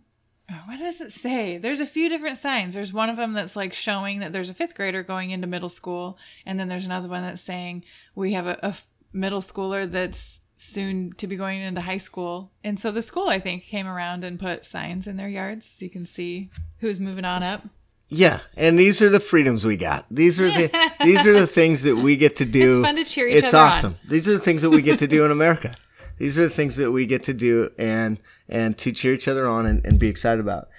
Oh, 0.51 0.61
What 0.65 0.79
does 0.79 1.01
it 1.01 1.11
say? 1.11 1.57
There's 1.57 1.81
a 1.81 1.85
few 1.85 2.09
different 2.09 2.37
signs. 2.37 2.73
There's 2.73 2.93
one 2.93 3.09
of 3.09 3.17
them 3.17 3.33
that's 3.33 3.55
like 3.55 3.73
showing 3.73 4.19
that 4.19 4.33
there's 4.33 4.49
a 4.49 4.53
fifth 4.53 4.75
grader 4.75 5.03
going 5.03 5.31
into 5.31 5.47
middle 5.47 5.69
school, 5.69 6.17
and 6.45 6.59
then 6.59 6.67
there's 6.67 6.85
another 6.85 7.07
one 7.07 7.23
that's 7.23 7.41
saying 7.41 7.83
we 8.15 8.33
have 8.33 8.47
a, 8.47 8.75
middle 9.15 9.39
schooler 9.41 9.89
that's 9.89 10.41
soon 10.57 11.13
to 11.13 11.27
be 11.27 11.35
going 11.35 11.61
into 11.61 11.81
high 11.81 11.97
school. 11.97 12.51
And 12.63 12.79
so 12.79 12.91
the 12.91 13.01
school, 13.01 13.29
I 13.29 13.39
think, 13.39 13.63
came 13.63 13.87
around 13.87 14.23
and 14.23 14.39
put 14.39 14.65
signs 14.65 15.07
in 15.07 15.17
their 15.17 15.29
yards 15.29 15.65
so 15.65 15.85
you 15.85 15.89
can 15.89 16.05
see 16.05 16.49
who's 16.79 16.99
moving 16.99 17.25
on 17.25 17.41
up. 17.41 17.63
Yeah, 18.07 18.41
and 18.55 18.77
these 18.77 19.01
are 19.01 19.09
the 19.09 19.19
freedoms 19.19 19.65
we 19.65 19.77
got. 19.77 20.05
These 20.11 20.39
are 20.39 20.49
the 20.49 20.91
these 21.03 21.25
are 21.25 21.33
the 21.33 21.47
things 21.47 21.83
that 21.83 21.95
we 21.95 22.15
get 22.15 22.35
to 22.35 22.45
do. 22.45 22.75
It's 22.75 22.85
fun 22.85 22.95
to 22.97 23.03
cheer 23.03 23.27
each 23.27 23.37
It's 23.37 23.47
other 23.47 23.57
on. 23.57 23.67
It's 23.67 23.77
awesome. 23.77 23.95
These 24.07 24.29
are 24.29 24.33
the 24.33 24.39
things 24.39 24.61
that 24.61 24.69
we 24.69 24.83
get 24.83 24.99
to 24.99 25.07
do 25.07 25.25
in 25.25 25.31
America. 25.31 25.75
These 26.17 26.37
are 26.37 26.43
the 26.43 26.49
things 26.49 26.75
that 26.77 26.91
we 26.91 27.05
get 27.05 27.23
to 27.23 27.33
do 27.33 27.71
and 27.77 28.19
and 28.47 28.77
to 28.77 28.91
cheer 28.91 29.13
each 29.13 29.27
other 29.27 29.47
on 29.47 29.65
and, 29.65 29.85
and 29.85 29.99
be 29.99 30.07
excited 30.07 30.39
about. 30.39 30.69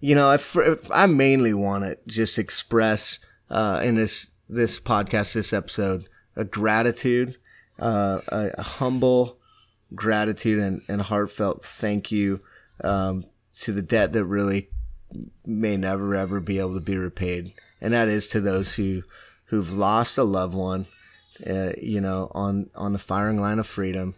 You 0.00 0.14
know, 0.14 0.28
I 0.28 0.38
I 0.90 1.06
mainly 1.06 1.54
want 1.54 1.84
to 1.84 1.98
just 2.06 2.38
express 2.38 3.18
uh, 3.50 3.80
in 3.82 3.96
this 3.96 4.30
this 4.48 4.78
podcast, 4.78 5.34
this 5.34 5.52
episode, 5.52 6.08
a 6.36 6.44
gratitude, 6.44 7.36
uh, 7.80 8.20
a, 8.28 8.50
a 8.58 8.62
humble 8.62 9.38
gratitude 9.94 10.58
and, 10.58 10.82
and 10.88 11.02
heartfelt 11.02 11.64
thank 11.64 12.10
you 12.10 12.40
um, 12.82 13.24
to 13.52 13.72
the 13.72 13.82
debt 13.82 14.12
that 14.12 14.24
really 14.24 14.68
may 15.44 15.76
never 15.76 16.14
ever 16.14 16.40
be 16.40 16.58
able 16.58 16.74
to 16.74 16.80
be 16.80 16.96
repaid, 16.96 17.52
and 17.80 17.92
that 17.92 18.08
is 18.08 18.28
to 18.28 18.40
those 18.40 18.74
who 18.74 19.02
who've 19.46 19.72
lost 19.72 20.18
a 20.18 20.24
loved 20.24 20.54
one, 20.54 20.86
uh, 21.48 21.72
you 21.80 22.00
know, 22.00 22.30
on 22.34 22.70
on 22.74 22.92
the 22.92 22.98
firing 22.98 23.40
line 23.40 23.58
of 23.58 23.66
freedom, 23.66 24.14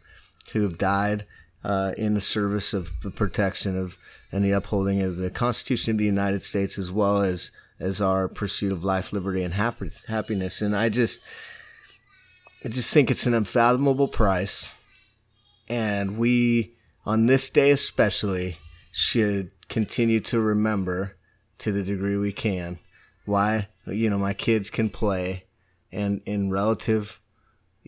who 0.52 0.62
have 0.62 0.78
died 0.78 1.24
uh, 1.64 1.92
in 1.96 2.14
the 2.14 2.20
service 2.20 2.72
of 2.72 2.90
the 3.02 3.10
protection 3.10 3.76
of 3.76 3.96
and 4.30 4.44
the 4.44 4.52
upholding 4.52 5.02
of 5.02 5.16
the 5.16 5.30
Constitution 5.30 5.92
of 5.92 5.98
the 5.98 6.04
United 6.04 6.42
States, 6.42 6.78
as 6.78 6.92
well 6.92 7.22
as 7.22 7.50
as 7.80 8.00
our 8.00 8.28
pursuit 8.28 8.72
of 8.72 8.84
life, 8.84 9.12
liberty, 9.12 9.42
and 9.42 9.54
happiness. 9.54 10.60
And 10.60 10.76
I 10.76 10.88
just, 10.88 11.20
I 12.64 12.68
just 12.68 12.92
think 12.92 13.10
it's 13.10 13.26
an 13.26 13.34
unfathomable 13.34 14.08
price, 14.08 14.74
and 15.68 16.18
we 16.18 16.74
on 17.06 17.26
this 17.26 17.48
day 17.48 17.70
especially 17.70 18.58
should 18.92 19.50
continue 19.68 20.20
to 20.20 20.40
remember 20.40 21.16
to 21.58 21.72
the 21.72 21.82
degree 21.82 22.16
we 22.16 22.32
can 22.32 22.78
why 23.26 23.68
you 23.86 24.08
know 24.08 24.18
my 24.18 24.32
kids 24.32 24.70
can 24.70 24.88
play 24.88 25.44
and 25.92 26.20
in 26.24 26.50
relative 26.50 27.20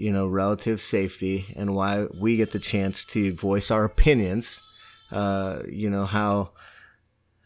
you 0.00 0.10
know 0.10 0.26
relative 0.26 0.80
safety 0.80 1.46
and 1.56 1.74
why 1.74 2.06
we 2.18 2.36
get 2.36 2.50
the 2.52 2.58
chance 2.58 3.04
to 3.04 3.32
voice 3.34 3.70
our 3.70 3.84
opinions 3.84 4.60
uh 5.12 5.60
you 5.68 5.90
know 5.90 6.06
how 6.06 6.50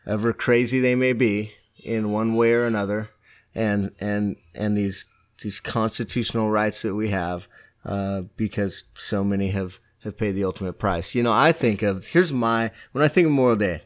ever 0.07 0.33
crazy 0.33 0.81
they 0.81 0.95
may 0.95 1.13
be 1.13 1.53
in 1.83 2.13
one 2.13 2.35
way 2.35 2.53
or 2.53 2.65
another. 2.65 3.11
And 3.55 3.93
and 4.01 4.37
and 4.55 4.77
these 4.77 5.07
these 5.43 5.61
constitutional 5.61 6.51
rights 6.51 6.83
that 6.83 6.95
we 6.95 7.09
have 7.09 7.47
uh 7.85 8.23
because 8.37 8.85
so 8.97 9.23
many 9.23 9.51
have 9.51 9.79
have 10.03 10.17
paid 10.17 10.33
the 10.33 10.45
ultimate 10.45 10.79
price. 10.79 11.15
You 11.15 11.23
know 11.23 11.33
i 11.33 11.53
think 11.53 11.83
of 11.83 12.07
here's 12.07 12.33
my 12.33 12.73
when 12.93 13.05
i 13.05 13.09
think 13.09 13.27
of 13.27 13.31
memorial 13.31 13.57
day 13.57 13.83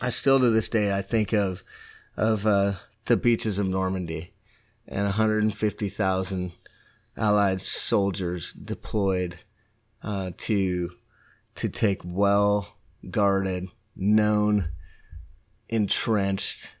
I 0.00 0.10
still 0.10 0.38
to 0.38 0.50
this 0.50 0.68
day 0.68 0.96
I 0.96 1.02
think 1.02 1.32
of 1.32 1.62
of 2.16 2.46
uh, 2.46 2.74
the 3.04 3.16
beaches 3.16 3.58
of 3.58 3.66
Normandy 3.66 4.32
and 4.88 5.04
150,000 5.04 6.52
Allied 7.16 7.60
soldiers 7.60 8.52
deployed 8.52 9.38
uh, 10.02 10.32
to 10.36 10.90
to 11.54 11.68
take 11.68 12.02
well 12.04 12.76
guarded, 13.10 13.68
known, 13.94 14.68
entrenched 15.68 16.74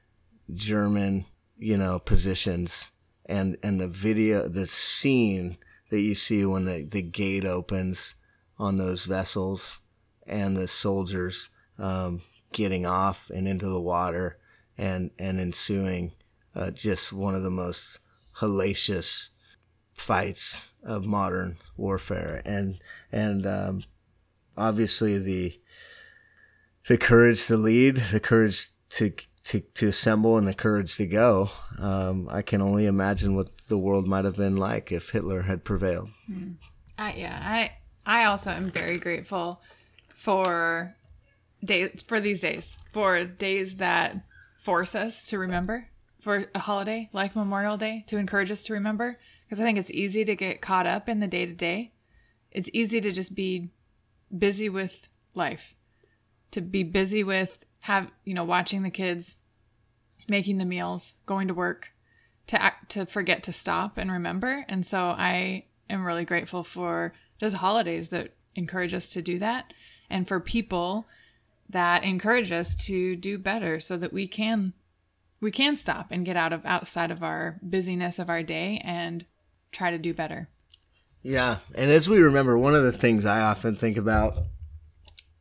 German 0.52 1.26
you 1.56 1.76
know 1.76 1.98
positions. 1.98 2.90
And 3.24 3.56
and 3.62 3.80
the 3.80 3.88
video 3.88 4.48
the 4.48 4.66
scene 4.66 5.58
that 5.90 6.00
you 6.00 6.14
see 6.14 6.44
when 6.44 6.64
the, 6.64 6.82
the 6.82 7.02
gate 7.02 7.44
opens 7.44 8.14
on 8.58 8.76
those 8.76 9.04
vessels 9.04 9.78
and 10.26 10.56
the 10.56 10.68
soldiers 10.68 11.48
um, 11.78 12.22
getting 12.52 12.86
off 12.86 13.30
and 13.30 13.46
into 13.46 13.66
the 13.66 13.80
water 13.80 14.38
and 14.78 15.10
and 15.18 15.40
ensuing 15.40 16.12
uh, 16.54 16.70
just 16.70 17.12
one 17.12 17.34
of 17.34 17.42
the 17.42 17.50
most 17.50 17.98
hellacious 18.36 19.30
fights 19.96 20.72
of 20.82 21.06
modern 21.06 21.56
warfare 21.76 22.42
and 22.44 22.78
and 23.10 23.46
um, 23.46 23.82
obviously 24.56 25.18
the 25.18 25.58
the 26.88 26.98
courage 26.98 27.46
to 27.46 27.56
lead 27.56 27.96
the 28.12 28.20
courage 28.20 28.68
to 28.88 29.12
to, 29.42 29.60
to 29.60 29.88
assemble 29.88 30.36
and 30.36 30.46
the 30.46 30.54
courage 30.54 30.96
to 30.96 31.06
go 31.06 31.50
um, 31.78 32.28
I 32.30 32.42
can 32.42 32.60
only 32.60 32.86
imagine 32.86 33.34
what 33.36 33.50
the 33.68 33.78
world 33.78 34.06
might 34.06 34.24
have 34.24 34.36
been 34.36 34.56
like 34.56 34.92
if 34.92 35.10
Hitler 35.10 35.42
had 35.42 35.64
prevailed 35.64 36.10
I, 36.98 37.12
yeah, 37.14 37.40
I 37.42 37.72
I 38.06 38.24
also 38.24 38.50
am 38.50 38.70
very 38.70 38.98
grateful 38.98 39.60
for 40.08 40.96
day 41.64 41.88
for 42.06 42.20
these 42.20 42.40
days, 42.40 42.76
for 42.92 43.24
days 43.24 43.76
that 43.76 44.24
force 44.56 44.94
us 44.94 45.26
to 45.26 45.38
remember, 45.38 45.88
for 46.20 46.46
a 46.54 46.58
holiday 46.60 47.10
like 47.12 47.36
Memorial 47.36 47.76
Day 47.76 48.04
to 48.08 48.16
encourage 48.16 48.50
us 48.50 48.64
to 48.64 48.72
remember. 48.72 49.18
Because 49.46 49.60
I 49.60 49.64
think 49.64 49.78
it's 49.78 49.90
easy 49.90 50.24
to 50.24 50.34
get 50.34 50.60
caught 50.60 50.86
up 50.86 51.08
in 51.08 51.20
the 51.20 51.28
day 51.28 51.46
to 51.46 51.52
day. 51.52 51.92
It's 52.50 52.70
easy 52.72 53.00
to 53.00 53.12
just 53.12 53.34
be 53.34 53.70
busy 54.36 54.68
with 54.68 55.08
life, 55.34 55.74
to 56.50 56.60
be 56.60 56.82
busy 56.82 57.22
with 57.22 57.64
have 57.80 58.10
you 58.24 58.34
know 58.34 58.44
watching 58.44 58.82
the 58.82 58.90
kids, 58.90 59.36
making 60.28 60.58
the 60.58 60.64
meals, 60.64 61.14
going 61.26 61.46
to 61.48 61.54
work, 61.54 61.92
to 62.48 62.60
act, 62.60 62.90
to 62.90 63.06
forget 63.06 63.42
to 63.44 63.52
stop 63.52 63.96
and 63.98 64.10
remember. 64.10 64.64
And 64.68 64.84
so 64.84 64.98
I 64.98 65.66
am 65.88 66.04
really 66.04 66.24
grateful 66.24 66.64
for 66.64 67.12
just 67.38 67.56
holidays 67.56 68.08
that 68.08 68.34
encourage 68.54 68.94
us 68.94 69.08
to 69.10 69.22
do 69.22 69.38
that 69.38 69.72
and 70.10 70.26
for 70.26 70.40
people 70.40 71.06
that 71.68 72.04
encourage 72.04 72.52
us 72.52 72.74
to 72.86 73.16
do 73.16 73.38
better 73.38 73.80
so 73.80 73.96
that 73.96 74.12
we 74.12 74.26
can 74.26 74.72
we 75.40 75.50
can 75.50 75.76
stop 75.76 76.08
and 76.10 76.24
get 76.24 76.36
out 76.36 76.52
of 76.52 76.64
outside 76.64 77.10
of 77.10 77.22
our 77.22 77.58
busyness 77.62 78.18
of 78.18 78.30
our 78.30 78.42
day 78.42 78.80
and 78.84 79.26
try 79.76 79.90
to 79.90 79.98
do 79.98 80.14
better. 80.14 80.48
Yeah, 81.22 81.58
and 81.74 81.90
as 81.90 82.08
we 82.08 82.18
remember, 82.18 82.56
one 82.56 82.74
of 82.74 82.84
the 82.84 82.92
things 82.92 83.26
I 83.26 83.40
often 83.40 83.74
think 83.74 83.96
about, 83.96 84.38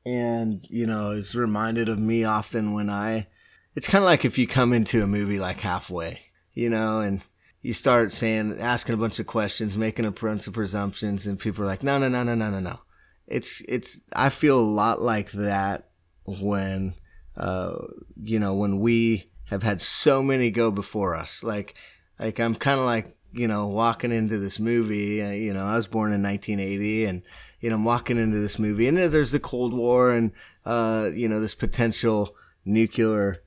and 0.05 0.65
you 0.69 0.85
know, 0.85 1.11
is 1.11 1.35
reminded 1.35 1.89
of 1.89 1.99
me 1.99 2.23
often 2.23 2.73
when 2.73 2.89
I, 2.89 3.27
it's 3.75 3.87
kind 3.87 4.03
of 4.03 4.05
like 4.05 4.25
if 4.25 4.37
you 4.37 4.47
come 4.47 4.73
into 4.73 5.03
a 5.03 5.07
movie 5.07 5.39
like 5.39 5.59
halfway, 5.59 6.21
you 6.53 6.69
know, 6.69 6.99
and 6.99 7.21
you 7.61 7.73
start 7.73 8.11
saying, 8.11 8.57
asking 8.59 8.93
a 8.93 8.97
bunch 8.97 9.19
of 9.19 9.27
questions, 9.27 9.77
making 9.77 10.05
a 10.05 10.11
bunch 10.11 10.47
of 10.47 10.53
presumptions, 10.53 11.27
and 11.27 11.39
people 11.39 11.63
are 11.63 11.67
like, 11.67 11.83
no, 11.83 11.97
no, 11.97 12.07
no, 12.07 12.23
no, 12.23 12.35
no, 12.35 12.49
no, 12.49 12.59
no. 12.59 12.79
It's, 13.27 13.61
it's, 13.67 14.01
I 14.15 14.29
feel 14.29 14.59
a 14.59 14.61
lot 14.61 15.01
like 15.01 15.31
that 15.31 15.89
when, 16.25 16.93
uh, 17.35 17.75
you 18.23 18.39
know, 18.39 18.53
when 18.53 18.79
we 18.79 19.31
have 19.45 19.63
had 19.63 19.81
so 19.81 20.21
many 20.21 20.51
go 20.51 20.69
before 20.69 21.15
us. 21.15 21.43
Like, 21.43 21.75
like 22.19 22.39
I'm 22.39 22.53
kind 22.55 22.79
of 22.79 22.85
like, 22.85 23.14
you 23.35 23.47
know, 23.47 23.67
walking 23.67 24.11
into 24.11 24.37
this 24.37 24.59
movie. 24.59 25.21
Uh, 25.21 25.31
you 25.31 25.53
know, 25.53 25.65
I 25.65 25.75
was 25.75 25.87
born 25.87 26.13
in 26.13 26.23
1980, 26.23 27.05
and 27.05 27.21
you 27.59 27.69
know, 27.69 27.75
I'm 27.75 27.85
walking 27.85 28.17
into 28.17 28.39
this 28.39 28.57
movie, 28.57 28.87
and 28.87 28.97
there's 28.97 29.31
the 29.31 29.39
Cold 29.39 29.73
War, 29.73 30.11
and 30.11 30.31
uh, 30.65 31.11
you 31.13 31.27
know, 31.27 31.39
this 31.41 31.55
potential 31.55 32.35
nuclear 32.63 33.41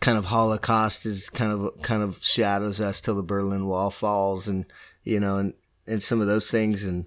kind 0.00 0.16
of 0.16 0.26
holocaust 0.26 1.04
is 1.06 1.28
kind 1.30 1.52
of 1.52 1.82
kind 1.82 2.02
of 2.02 2.22
shadows 2.22 2.80
us 2.80 3.00
till 3.00 3.14
the 3.14 3.22
Berlin 3.22 3.66
Wall 3.66 3.90
falls, 3.90 4.48
and 4.48 4.66
you 5.04 5.20
know, 5.20 5.38
and 5.38 5.54
and 5.86 6.02
some 6.02 6.20
of 6.20 6.26
those 6.26 6.50
things, 6.50 6.84
and 6.84 7.06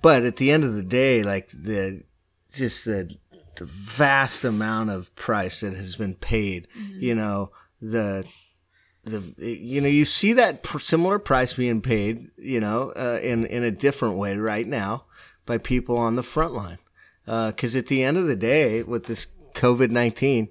but 0.00 0.24
at 0.24 0.36
the 0.36 0.50
end 0.50 0.64
of 0.64 0.74
the 0.74 0.82
day, 0.82 1.22
like 1.22 1.48
the 1.48 2.04
just 2.50 2.84
the 2.84 3.16
the 3.56 3.64
vast 3.64 4.44
amount 4.44 4.90
of 4.90 5.14
price 5.16 5.60
that 5.60 5.74
has 5.74 5.96
been 5.96 6.14
paid, 6.14 6.68
you 7.00 7.14
know, 7.14 7.50
the 7.80 8.24
the 9.08 9.56
you 9.58 9.80
know 9.80 9.88
you 9.88 10.04
see 10.04 10.32
that 10.34 10.64
similar 10.78 11.18
price 11.18 11.54
being 11.54 11.80
paid 11.80 12.30
you 12.36 12.60
know 12.60 12.92
uh, 12.96 13.18
in 13.22 13.46
in 13.46 13.62
a 13.62 13.70
different 13.70 14.16
way 14.16 14.36
right 14.36 14.66
now 14.66 15.04
by 15.46 15.58
people 15.58 15.96
on 15.96 16.16
the 16.16 16.22
front 16.22 16.54
line. 16.54 16.78
Because 17.24 17.76
at 17.76 17.88
the 17.88 18.02
end 18.02 18.16
of 18.16 18.26
the 18.26 18.36
day 18.36 18.82
with 18.82 19.04
this 19.04 19.26
covid-19 19.54 20.48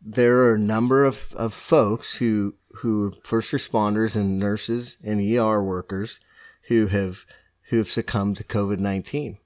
there 0.00 0.38
are 0.38 0.54
a 0.54 0.58
number 0.58 1.04
of, 1.04 1.34
of 1.34 1.52
folks 1.52 2.16
who 2.16 2.54
who 2.76 3.12
first 3.22 3.52
responders 3.52 4.16
and 4.16 4.38
nurses 4.38 4.98
and 5.02 5.20
ER 5.20 5.62
workers 5.62 6.20
who 6.68 6.86
have 6.86 7.26
who 7.68 7.78
have 7.78 7.88
succumbed 7.88 8.36
to 8.36 8.44
covid-19 8.44 9.38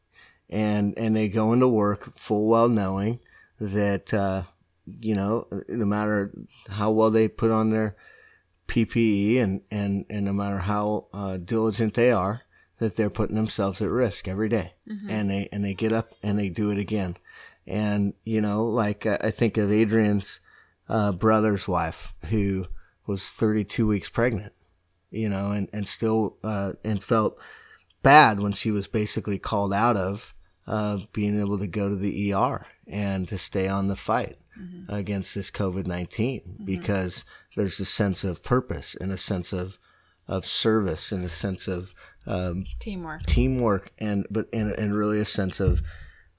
and 0.51 0.97
and 0.97 1.17
they 1.17 1.29
go 1.29 1.53
into 1.53 1.67
work 1.67 2.17
full 2.17 2.49
well 2.49 2.69
knowing 2.69 3.19
that 3.61 4.15
uh, 4.15 4.43
you 5.01 5.15
know, 5.15 5.47
no 5.69 5.85
matter 5.85 6.33
how 6.69 6.91
well 6.91 7.11
they 7.11 7.29
put 7.29 7.51
on 7.51 7.71
their 7.71 7.97
PPE 8.69 9.41
and, 9.41 9.63
and, 9.71 10.05
and 10.09 10.25
no 10.27 10.33
matter 10.33 10.59
how 10.59 11.07
uh, 11.13 11.37
diligent 11.39 11.95
they 11.95 12.11
are, 12.13 12.43
that 12.79 12.97
they're 12.97 13.11
putting 13.11 13.37
themselves 13.37 13.83
at 13.83 13.91
risk 13.91 14.29
every 14.29 14.49
day. 14.49 14.75
and 15.11 15.31
they 15.31 15.49
and 15.53 15.65
they 15.65 15.75
get 15.75 15.93
up 15.93 16.15
and 16.23 16.39
they 16.39 16.49
do 16.49 16.71
it 16.71 16.79
again. 16.79 17.17
And 17.67 18.15
you 18.25 18.41
know, 18.41 18.65
like 18.65 19.05
uh, 19.05 19.19
I 19.21 19.31
think 19.31 19.57
of 19.57 19.73
Adrian's 19.73 20.41
uh, 20.89 21.13
brother's 21.13 21.67
wife 21.69 22.15
who 22.27 22.67
was 23.07 23.31
32 23.31 23.87
weeks 23.87 24.09
pregnant, 24.09 24.53
you 25.11 25.29
know, 25.29 25.51
and 25.51 25.69
and 25.73 25.89
still 25.89 26.37
uh, 26.45 26.75
and 26.85 27.03
felt 27.03 27.41
bad 28.03 28.41
when 28.41 28.53
she 28.53 28.71
was 28.71 28.87
basically 28.87 29.39
called 29.39 29.73
out 29.73 29.97
of 29.97 30.35
uh, 30.67 30.99
being 31.13 31.39
able 31.41 31.59
to 31.59 31.67
go 31.67 31.89
to 31.89 31.97
the 31.97 32.33
ER 32.33 32.67
and 32.87 33.29
to 33.29 33.37
stay 33.37 33.67
on 33.67 33.89
the 33.89 33.97
fight 33.97 34.39
against 34.89 35.35
this 35.35 35.51
COVID 35.51 35.87
19 35.87 36.63
because 36.65 37.25
there's 37.57 37.81
a 37.81 37.85
sense 37.85 38.25
of 38.25 38.43
purpose 38.43 38.95
and 38.95 39.13
a 39.13 39.19
sense 39.19 39.53
of 39.53 39.79
of 40.27 40.45
service 40.45 41.13
and 41.13 41.25
a 41.25 41.29
sense 41.29 41.69
of 41.69 41.95
um, 42.27 42.65
Teamwork. 42.79 43.25
teamwork 43.25 43.93
and 43.99 44.27
but 44.31 44.49
and, 44.53 44.73
and 44.73 44.95
really 44.95 45.21
a 45.21 45.25
sense 45.25 45.61
of 45.61 45.81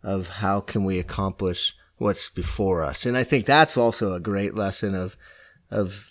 of 0.03 0.27
how 0.27 0.59
can 0.61 0.83
we 0.83 0.99
accomplish 0.99 1.75
what's 1.97 2.29
before 2.29 2.83
us. 2.83 3.05
And 3.05 3.17
i 3.17 3.23
think 3.23 3.45
that's 3.45 3.77
also 3.77 4.13
a 4.13 4.19
great 4.19 4.55
lesson 4.55 4.95
of 4.95 5.17
of 5.71 6.09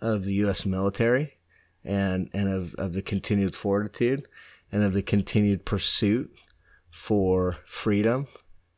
of 0.00 0.24
the 0.24 0.34
us 0.34 0.66
military 0.66 1.38
and 1.84 2.28
and 2.32 2.48
of, 2.48 2.74
of 2.74 2.92
the 2.92 3.02
continued 3.02 3.54
fortitude 3.54 4.26
and 4.72 4.82
of 4.82 4.92
the 4.92 5.02
continued 5.02 5.64
pursuit 5.64 6.32
for 6.90 7.56
freedom 7.64 8.26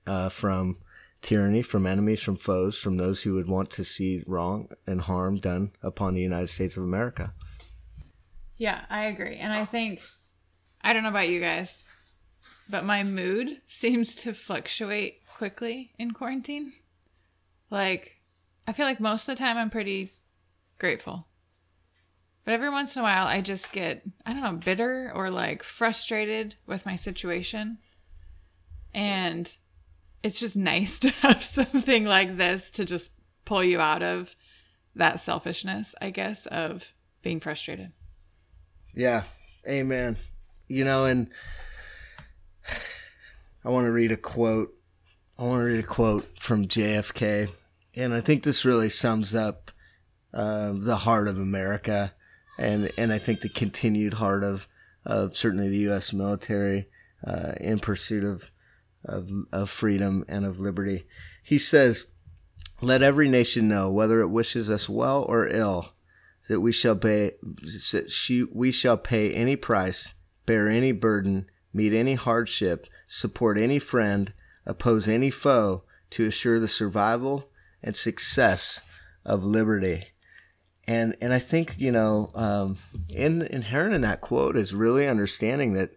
uh, 0.06 0.28
from 0.28 0.76
tyranny 1.22 1.62
from 1.62 1.86
enemies 1.86 2.22
from 2.22 2.36
foes 2.36 2.78
from 2.78 2.96
those 2.98 3.22
who 3.22 3.34
would 3.34 3.48
want 3.48 3.70
to 3.70 3.84
see 3.84 4.22
wrong 4.26 4.68
and 4.86 5.02
harm 5.02 5.36
done 5.36 5.70
upon 5.82 6.14
the 6.14 6.20
united 6.20 6.48
states 6.48 6.76
of 6.76 6.82
america 6.82 7.32
Yeah, 8.58 8.84
I 8.88 9.06
agree. 9.06 9.36
And 9.36 9.52
I 9.52 9.64
think, 9.64 10.02
I 10.82 10.92
don't 10.92 11.02
know 11.02 11.08
about 11.08 11.28
you 11.28 11.40
guys, 11.40 11.82
but 12.70 12.84
my 12.84 13.02
mood 13.02 13.60
seems 13.66 14.14
to 14.16 14.32
fluctuate 14.32 15.26
quickly 15.26 15.92
in 15.98 16.12
quarantine. 16.12 16.72
Like, 17.70 18.20
I 18.68 18.72
feel 18.72 18.86
like 18.86 19.00
most 19.00 19.22
of 19.28 19.34
the 19.34 19.40
time 19.40 19.56
I'm 19.56 19.70
pretty 19.70 20.12
grateful. 20.78 21.26
But 22.44 22.54
every 22.54 22.70
once 22.70 22.94
in 22.94 23.00
a 23.00 23.04
while, 23.04 23.26
I 23.26 23.40
just 23.40 23.72
get, 23.72 24.02
I 24.24 24.32
don't 24.32 24.42
know, 24.42 24.52
bitter 24.52 25.10
or 25.12 25.28
like 25.30 25.64
frustrated 25.64 26.54
with 26.64 26.86
my 26.86 26.94
situation. 26.94 27.78
And 28.94 29.56
it's 30.22 30.40
just 30.40 30.56
nice 30.56 30.98
to 31.00 31.10
have 31.10 31.42
something 31.42 32.04
like 32.04 32.36
this 32.36 32.70
to 32.72 32.84
just 32.84 33.12
pull 33.44 33.64
you 33.64 33.80
out 33.80 34.02
of 34.02 34.34
that 34.94 35.20
selfishness, 35.20 35.94
I 36.00 36.10
guess, 36.10 36.46
of 36.46 36.94
being 37.22 37.40
frustrated. 37.40 37.92
Yeah, 38.94 39.24
amen. 39.66 40.16
You 40.68 40.84
know, 40.84 41.06
and 41.06 41.28
I 43.64 43.70
want 43.70 43.86
to 43.86 43.92
read 43.92 44.12
a 44.12 44.16
quote. 44.16 44.74
I 45.38 45.44
want 45.44 45.60
to 45.60 45.64
read 45.64 45.84
a 45.84 45.86
quote 45.86 46.38
from 46.38 46.66
JFK, 46.66 47.48
and 47.96 48.12
I 48.12 48.20
think 48.20 48.42
this 48.42 48.64
really 48.64 48.90
sums 48.90 49.34
up 49.34 49.70
uh, 50.34 50.72
the 50.74 50.96
heart 50.96 51.28
of 51.28 51.38
America, 51.38 52.12
and 52.58 52.90
and 52.98 53.12
I 53.12 53.18
think 53.18 53.40
the 53.40 53.48
continued 53.48 54.14
heart 54.14 54.44
of 54.44 54.68
of 55.04 55.36
certainly 55.36 55.68
the 55.68 55.78
U.S. 55.78 56.12
military 56.12 56.88
uh, 57.26 57.52
in 57.60 57.78
pursuit 57.78 58.24
of, 58.24 58.50
of 59.04 59.30
of 59.52 59.70
freedom 59.70 60.24
and 60.28 60.44
of 60.44 60.60
liberty. 60.60 61.06
He 61.42 61.58
says, 61.58 62.06
"Let 62.80 63.02
every 63.02 63.28
nation 63.28 63.68
know, 63.68 63.90
whether 63.90 64.20
it 64.20 64.28
wishes 64.28 64.70
us 64.70 64.88
well 64.88 65.22
or 65.22 65.48
ill." 65.48 65.94
that 66.48 66.60
we 66.60 66.72
shall 66.72 66.96
pay 66.96 67.32
she, 68.08 68.44
we 68.44 68.70
shall 68.70 68.96
pay 68.96 69.32
any 69.32 69.56
price, 69.56 70.14
bear 70.46 70.68
any 70.68 70.92
burden, 70.92 71.46
meet 71.72 71.92
any 71.92 72.14
hardship, 72.14 72.86
support 73.06 73.56
any 73.58 73.78
friend, 73.78 74.32
oppose 74.66 75.08
any 75.08 75.30
foe 75.30 75.84
to 76.10 76.26
assure 76.26 76.58
the 76.58 76.68
survival 76.68 77.48
and 77.82 77.96
success 77.96 78.82
of 79.24 79.44
liberty. 79.44 80.08
And 80.86 81.16
and 81.20 81.32
I 81.32 81.38
think 81.38 81.76
you 81.78 81.92
know, 81.92 82.30
um, 82.34 82.78
in, 83.08 83.42
inherent 83.42 83.94
in 83.94 84.00
that 84.02 84.20
quote 84.20 84.56
is 84.56 84.74
really 84.74 85.06
understanding 85.06 85.74
that 85.74 85.92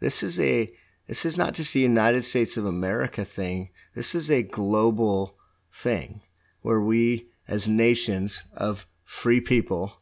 this 0.00 0.22
is 0.22 0.40
a 0.40 0.72
this 1.10 1.26
is 1.26 1.36
not 1.36 1.54
just 1.54 1.74
a 1.74 1.80
United 1.80 2.22
States 2.22 2.56
of 2.56 2.64
America 2.64 3.24
thing. 3.24 3.70
This 3.96 4.14
is 4.14 4.30
a 4.30 4.44
global 4.44 5.34
thing 5.72 6.20
where 6.62 6.80
we, 6.80 7.26
as 7.48 7.66
nations 7.66 8.44
of 8.56 8.86
free 9.02 9.40
people, 9.40 9.94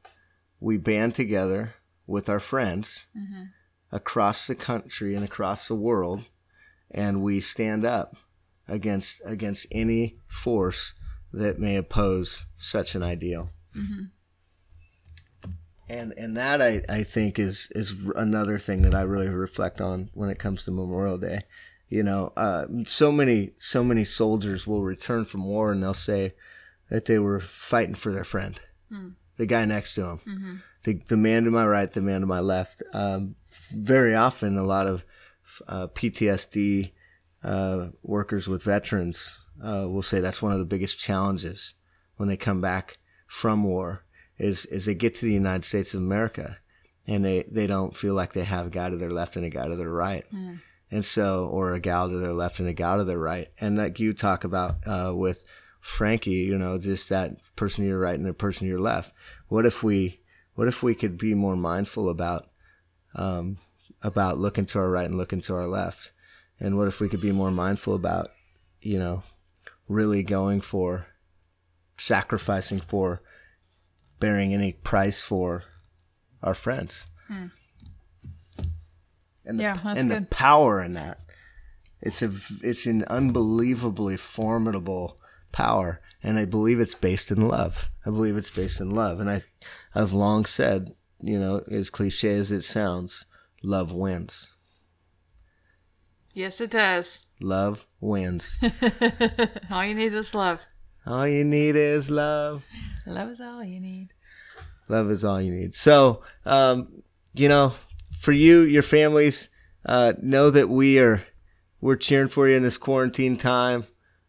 we 0.60 0.76
band 0.76 1.14
together 1.14 1.76
with 2.06 2.28
our 2.28 2.38
friends 2.38 3.06
mm-hmm. 3.16 3.44
across 3.90 4.46
the 4.46 4.54
country 4.54 5.14
and 5.14 5.24
across 5.24 5.66
the 5.66 5.74
world, 5.74 6.24
and 6.90 7.22
we 7.22 7.40
stand 7.40 7.86
up 7.86 8.14
against 8.68 9.22
against 9.24 9.66
any 9.72 10.18
force 10.26 10.92
that 11.32 11.58
may 11.58 11.76
oppose 11.76 12.44
such 12.58 12.94
an 12.94 13.02
ideal. 13.02 13.48
Mm-hmm. 13.74 14.04
And 15.90 16.12
and 16.16 16.36
that 16.36 16.60
I, 16.60 16.82
I 16.88 17.02
think 17.02 17.38
is 17.38 17.70
is 17.74 17.94
another 18.16 18.58
thing 18.58 18.82
that 18.82 18.94
I 18.94 19.02
really 19.02 19.28
reflect 19.28 19.80
on 19.80 20.10
when 20.14 20.30
it 20.30 20.38
comes 20.38 20.64
to 20.64 20.70
Memorial 20.70 21.18
Day. 21.18 21.42
You 21.88 22.02
know, 22.02 22.32
uh, 22.36 22.66
so 22.84 23.10
many 23.10 23.52
so 23.58 23.82
many 23.82 24.04
soldiers 24.04 24.66
will 24.66 24.82
return 24.82 25.24
from 25.24 25.44
war 25.46 25.72
and 25.72 25.82
they'll 25.82 25.94
say 25.94 26.34
that 26.90 27.06
they 27.06 27.18
were 27.18 27.40
fighting 27.40 27.94
for 27.94 28.12
their 28.12 28.24
friend, 28.24 28.60
the 29.36 29.46
guy 29.46 29.64
next 29.64 29.94
to 29.94 30.02
them, 30.02 30.20
the 30.84 31.00
the 31.08 31.16
man 31.16 31.44
to 31.44 31.50
my 31.50 31.66
right, 31.66 31.90
the 31.90 32.02
man 32.02 32.20
to 32.20 32.26
my 32.26 32.40
left. 32.40 32.82
Um, 32.92 33.36
very 33.70 34.14
often, 34.14 34.58
a 34.58 34.64
lot 34.64 34.86
of 34.86 35.04
uh, 35.66 35.86
PTSD 35.88 36.92
uh, 37.42 37.88
workers 38.02 38.48
with 38.48 38.62
veterans 38.62 39.36
uh, 39.62 39.86
will 39.88 40.02
say 40.02 40.20
that's 40.20 40.42
one 40.42 40.52
of 40.52 40.58
the 40.58 40.64
biggest 40.64 40.98
challenges 40.98 41.74
when 42.16 42.28
they 42.28 42.36
come 42.36 42.60
back 42.60 42.98
from 43.26 43.64
war 43.64 44.04
is 44.38 44.66
is 44.66 44.86
they 44.86 44.94
get 44.94 45.14
to 45.16 45.26
the 45.26 45.32
United 45.32 45.64
States 45.64 45.94
of 45.94 46.00
America 46.00 46.58
and 47.08 47.24
they, 47.24 47.44
they 47.50 47.66
don't 47.66 47.96
feel 47.96 48.12
like 48.12 48.34
they 48.34 48.44
have 48.44 48.66
a 48.66 48.70
guy 48.70 48.90
to 48.90 48.96
their 48.96 49.10
left 49.10 49.34
and 49.34 49.44
a 49.44 49.48
guy 49.50 49.66
to 49.66 49.74
their 49.74 49.88
right. 49.88 50.26
And 50.90 51.04
so, 51.04 51.46
or 51.46 51.72
a 51.72 51.80
gal 51.80 52.08
to 52.08 52.18
their 52.18 52.34
left 52.34 52.60
and 52.60 52.68
a 52.68 52.74
gal 52.74 52.98
to 52.98 53.04
their 53.04 53.18
right. 53.18 53.48
And 53.58 53.78
like 53.78 53.98
you 53.98 54.12
talk 54.12 54.44
about 54.44 54.86
uh, 54.86 55.12
with 55.14 55.42
Frankie, 55.80 56.30
you 56.30 56.58
know, 56.58 56.78
just 56.78 57.08
that 57.08 57.36
person 57.56 57.84
to 57.84 57.88
your 57.88 57.98
right 57.98 58.18
and 58.18 58.26
the 58.26 58.34
person 58.34 58.66
to 58.66 58.70
your 58.70 58.78
left. 58.78 59.12
What 59.48 59.64
if 59.64 59.82
we, 59.82 60.20
what 60.54 60.68
if 60.68 60.82
we 60.82 60.94
could 60.94 61.16
be 61.16 61.34
more 61.34 61.56
mindful 61.56 62.10
about, 62.10 62.48
um, 63.14 63.56
about 64.02 64.38
looking 64.38 64.66
to 64.66 64.78
our 64.78 64.90
right 64.90 65.08
and 65.08 65.16
looking 65.16 65.40
to 65.42 65.54
our 65.54 65.66
left? 65.66 66.12
And 66.60 66.76
what 66.76 66.88
if 66.88 67.00
we 67.00 67.08
could 67.08 67.22
be 67.22 67.32
more 67.32 67.50
mindful 67.50 67.94
about, 67.94 68.32
you 68.82 68.98
know, 68.98 69.22
really 69.88 70.22
going 70.22 70.60
for, 70.60 71.06
sacrificing 71.96 72.80
for, 72.80 73.22
bearing 74.20 74.52
any 74.52 74.72
price 74.72 75.22
for 75.22 75.64
our 76.42 76.54
friends? 76.54 77.06
Hmm. 77.28 77.46
And 79.44 79.58
the, 79.58 79.62
Yeah, 79.62 79.80
that's 79.82 79.98
and 79.98 80.10
the 80.10 80.26
power 80.30 80.80
in 80.82 80.94
that. 80.94 81.20
It's 82.00 82.22
a 82.22 82.30
it's 82.62 82.86
an 82.86 83.04
unbelievably 83.04 84.18
formidable 84.18 85.18
power, 85.52 86.00
and 86.22 86.38
I 86.38 86.44
believe 86.44 86.80
it's 86.80 86.94
based 86.94 87.30
in 87.30 87.40
love. 87.40 87.90
I 88.06 88.10
believe 88.10 88.36
it's 88.36 88.50
based 88.50 88.80
in 88.80 88.90
love, 88.90 89.20
and 89.20 89.28
I 89.28 89.42
I've 89.94 90.12
long 90.12 90.44
said, 90.44 90.92
you 91.20 91.40
know, 91.40 91.64
as 91.70 91.90
cliche 91.90 92.36
as 92.36 92.52
it 92.52 92.62
sounds, 92.62 93.24
love 93.62 93.92
wins. 93.92 94.52
Yes, 96.32 96.60
it 96.60 96.70
does. 96.70 97.24
Love 97.40 97.86
wins. 98.00 98.58
All 99.70 99.84
you 99.84 99.94
need 99.94 100.12
is 100.12 100.34
love. 100.34 100.60
All 101.08 101.26
you 101.26 101.44
need 101.44 101.74
is 101.76 102.10
love. 102.10 102.66
Love 103.06 103.30
is 103.30 103.40
all 103.40 103.64
you 103.64 103.80
need. 103.80 104.12
Love 104.88 105.10
is 105.10 105.24
all 105.24 105.40
you 105.40 105.52
need. 105.52 105.74
So, 105.74 106.22
um, 106.46 107.02
you 107.34 107.48
know, 107.48 107.72
for 108.20 108.32
you, 108.32 108.60
your 108.60 108.82
families, 108.82 109.48
uh, 109.86 110.12
know 110.20 110.50
that 110.50 110.68
we 110.68 110.98
are 110.98 111.22
we're 111.80 111.96
cheering 111.96 112.28
for 112.28 112.48
you 112.48 112.56
in 112.56 112.62
this 112.62 112.78
quarantine 112.78 113.36
time. 113.36 113.84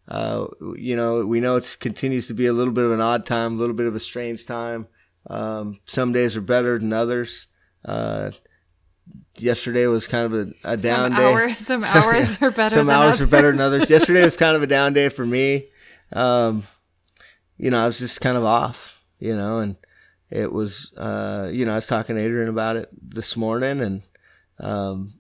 Uh, 0.08 0.48
you 0.76 0.96
know, 0.96 1.26
we 1.26 1.40
know 1.40 1.56
it 1.56 1.78
continues 1.80 2.28
to 2.28 2.34
be 2.34 2.46
a 2.46 2.54
little 2.54 2.74
bit 2.74 2.86
of 2.86 2.92
an 2.92 3.02
odd 3.02 3.26
time, 3.26 3.54
a 3.54 3.58
little 3.58 3.76
bit 3.76 3.86
of 3.88 3.96
a 3.96 4.00
strange 4.00 4.46
time. 4.46 4.88
Um, 5.30 5.80
some 5.86 6.14
days 6.14 6.36
are 6.38 6.42
better 6.42 6.80
than 6.80 6.94
others. 6.94 7.48
Uh, 7.86 8.32
yesterday 9.38 9.86
was 9.88 10.08
kind 10.08 10.26
of 10.26 10.34
a, 10.34 10.72
a 10.74 10.78
down 10.78 11.12
Some 11.12 11.16
day. 11.18 11.24
hours, 11.24 11.58
some 11.58 11.84
hours 11.84 12.42
are 12.42 12.52
better. 12.52 12.76
Some 12.76 12.88
than 12.88 12.96
hours 12.96 13.22
are 13.22 13.28
better 13.28 13.52
than 13.52 13.62
others. 13.62 13.84
others. 13.84 13.90
Yesterday 13.90 14.24
was 14.24 14.38
kind 14.38 14.56
of 14.56 14.64
a 14.64 14.68
down 14.68 14.94
day 14.94 15.10
for 15.10 15.26
me. 15.26 15.68
Um, 16.12 16.64
you 17.58 17.70
know, 17.70 17.84
I 17.84 17.86
was 17.86 18.00
just 18.00 18.22
kind 18.22 18.38
of 18.38 18.46
off, 18.46 19.04
you 19.20 19.36
know, 19.36 19.60
and 19.60 19.76
it 20.30 20.52
was, 20.52 20.94
uh, 20.98 21.50
you 21.52 21.66
know, 21.66 21.74
I 21.74 21.76
was 21.76 21.88
talking 21.88 22.16
to 22.16 22.22
Adrian 22.22 22.50
about 22.50 22.76
it 22.76 22.90
this 22.94 23.36
morning 23.36 23.82
and, 23.82 24.02
um, 24.60 25.14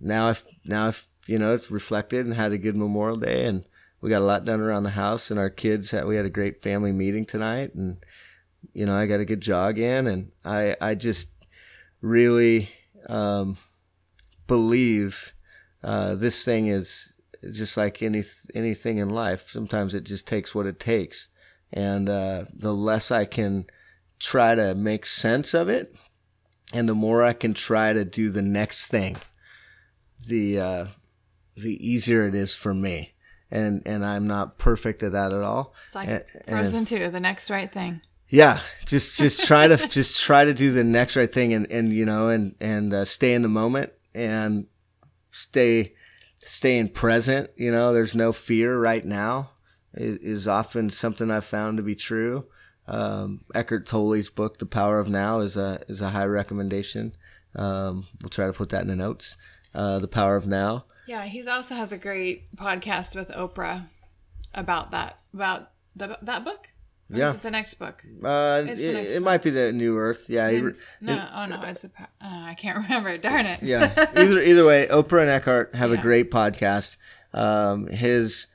now 0.00 0.28
I've, 0.28 0.44
now 0.64 0.88
I've, 0.88 1.06
you 1.26 1.38
know, 1.38 1.54
it's 1.54 1.70
reflected 1.70 2.26
and 2.26 2.34
had 2.34 2.52
a 2.52 2.58
good 2.58 2.76
Memorial 2.76 3.16
Day 3.16 3.46
and 3.46 3.64
we 4.04 4.10
got 4.10 4.20
a 4.20 4.26
lot 4.26 4.44
done 4.44 4.60
around 4.60 4.82
the 4.82 4.90
house, 4.90 5.30
and 5.30 5.40
our 5.40 5.48
kids. 5.48 5.92
Had, 5.92 6.04
we 6.04 6.16
had 6.16 6.26
a 6.26 6.30
great 6.30 6.62
family 6.62 6.92
meeting 6.92 7.24
tonight, 7.24 7.74
and 7.74 8.04
you 8.74 8.84
know, 8.84 8.94
I 8.94 9.06
got 9.06 9.20
a 9.20 9.24
good 9.24 9.40
jog 9.40 9.78
in, 9.78 10.06
and 10.06 10.30
I 10.44 10.76
I 10.78 10.94
just 10.94 11.30
really 12.02 12.68
um, 13.08 13.56
believe 14.46 15.32
uh, 15.82 16.16
this 16.16 16.44
thing 16.44 16.66
is 16.66 17.13
just 17.52 17.76
like 17.76 18.02
any 18.02 18.22
anything 18.54 18.98
in 18.98 19.08
life. 19.10 19.48
Sometimes 19.48 19.94
it 19.94 20.04
just 20.04 20.26
takes 20.26 20.54
what 20.54 20.66
it 20.66 20.78
takes, 20.80 21.28
and 21.72 22.08
uh, 22.08 22.44
the 22.54 22.72
less 22.74 23.10
I 23.10 23.24
can 23.24 23.66
try 24.18 24.54
to 24.54 24.74
make 24.74 25.06
sense 25.06 25.54
of 25.54 25.68
it, 25.68 25.94
and 26.72 26.88
the 26.88 26.94
more 26.94 27.24
I 27.24 27.32
can 27.32 27.54
try 27.54 27.92
to 27.92 28.04
do 28.04 28.30
the 28.30 28.42
next 28.42 28.86
thing, 28.88 29.16
the 30.26 30.58
uh, 30.60 30.86
the 31.56 31.74
easier 31.86 32.26
it 32.26 32.34
is 32.34 32.54
for 32.54 32.74
me. 32.74 33.10
And 33.50 33.82
and 33.86 34.04
I'm 34.04 34.26
not 34.26 34.58
perfect 34.58 35.02
at 35.02 35.12
that 35.12 35.32
at 35.32 35.42
all. 35.42 35.74
It's 35.86 35.94
like 35.94 36.08
And- 36.08 36.24
Frozen 36.48 36.78
and- 36.78 36.86
2, 36.86 37.10
the 37.10 37.20
next 37.20 37.50
right 37.50 37.72
thing. 37.72 38.00
yeah, 38.28 38.60
just 38.84 39.16
just 39.18 39.46
try 39.46 39.68
to 39.68 39.76
just 39.86 40.20
try 40.22 40.44
to 40.44 40.52
do 40.54 40.72
the 40.72 40.82
next 40.82 41.14
right 41.14 41.32
thing, 41.32 41.52
and 41.52 41.70
and 41.70 41.92
you 41.92 42.04
know, 42.04 42.28
and 42.28 42.54
and 42.60 42.92
uh, 42.92 43.04
stay 43.04 43.32
in 43.34 43.42
the 43.42 43.48
moment, 43.48 43.92
and 44.14 44.66
stay 45.30 45.94
staying 46.44 46.90
present. 46.90 47.50
You 47.56 47.72
know, 47.72 47.92
there's 47.92 48.14
no 48.14 48.32
fear 48.32 48.78
right 48.78 49.04
now. 49.04 49.50
Is, 49.94 50.16
is 50.16 50.48
often 50.48 50.90
something 50.90 51.30
I've 51.30 51.44
found 51.44 51.76
to 51.76 51.82
be 51.82 51.94
true. 51.94 52.46
Um, 52.86 53.44
Eckhart 53.54 53.86
Tolle's 53.86 54.28
book, 54.28 54.58
The 54.58 54.66
Power 54.66 54.98
of 54.98 55.08
Now, 55.08 55.40
is 55.40 55.56
a 55.56 55.82
is 55.88 56.00
a 56.00 56.10
high 56.10 56.26
recommendation. 56.26 57.14
Um, 57.54 58.06
we'll 58.20 58.30
try 58.30 58.46
to 58.46 58.52
put 58.52 58.70
that 58.70 58.82
in 58.82 58.88
the 58.88 58.96
notes. 58.96 59.36
Uh, 59.74 59.98
the 59.98 60.08
Power 60.08 60.36
of 60.36 60.46
Now. 60.46 60.84
Yeah, 61.06 61.24
he 61.24 61.46
also 61.46 61.74
has 61.74 61.92
a 61.92 61.98
great 61.98 62.54
podcast 62.56 63.14
with 63.14 63.28
Oprah 63.30 63.86
about 64.54 64.90
that 64.92 65.18
about 65.32 65.70
the, 65.96 66.18
that 66.22 66.44
book. 66.44 66.70
Or 67.14 67.18
Yeah. 67.18 67.28
is 67.30 67.36
it 67.36 67.42
the 67.42 67.50
next 67.50 67.74
book? 67.74 68.02
Uh, 68.22 68.62
it, 68.62 68.66
next 68.66 68.80
it 68.80 69.22
might 69.22 69.42
be 69.42 69.50
the 69.50 69.72
New 69.72 69.96
Earth. 69.98 70.26
Yeah, 70.28 70.50
No, 71.00 71.28
oh 71.34 71.46
no, 71.46 71.60
it's 71.62 71.84
a, 71.84 71.88
uh, 71.98 72.04
I 72.20 72.54
can't 72.58 72.78
remember. 72.82 73.16
Darn 73.18 73.46
it. 73.46 73.62
yeah. 73.62 73.92
Either 74.16 74.40
either 74.40 74.64
way, 74.66 74.86
Oprah 74.90 75.20
and 75.22 75.30
Eckhart 75.30 75.74
have 75.74 75.92
a 75.92 75.96
great 75.96 76.30
podcast. 76.30 76.96
Um, 77.32 77.86
his 77.88 78.48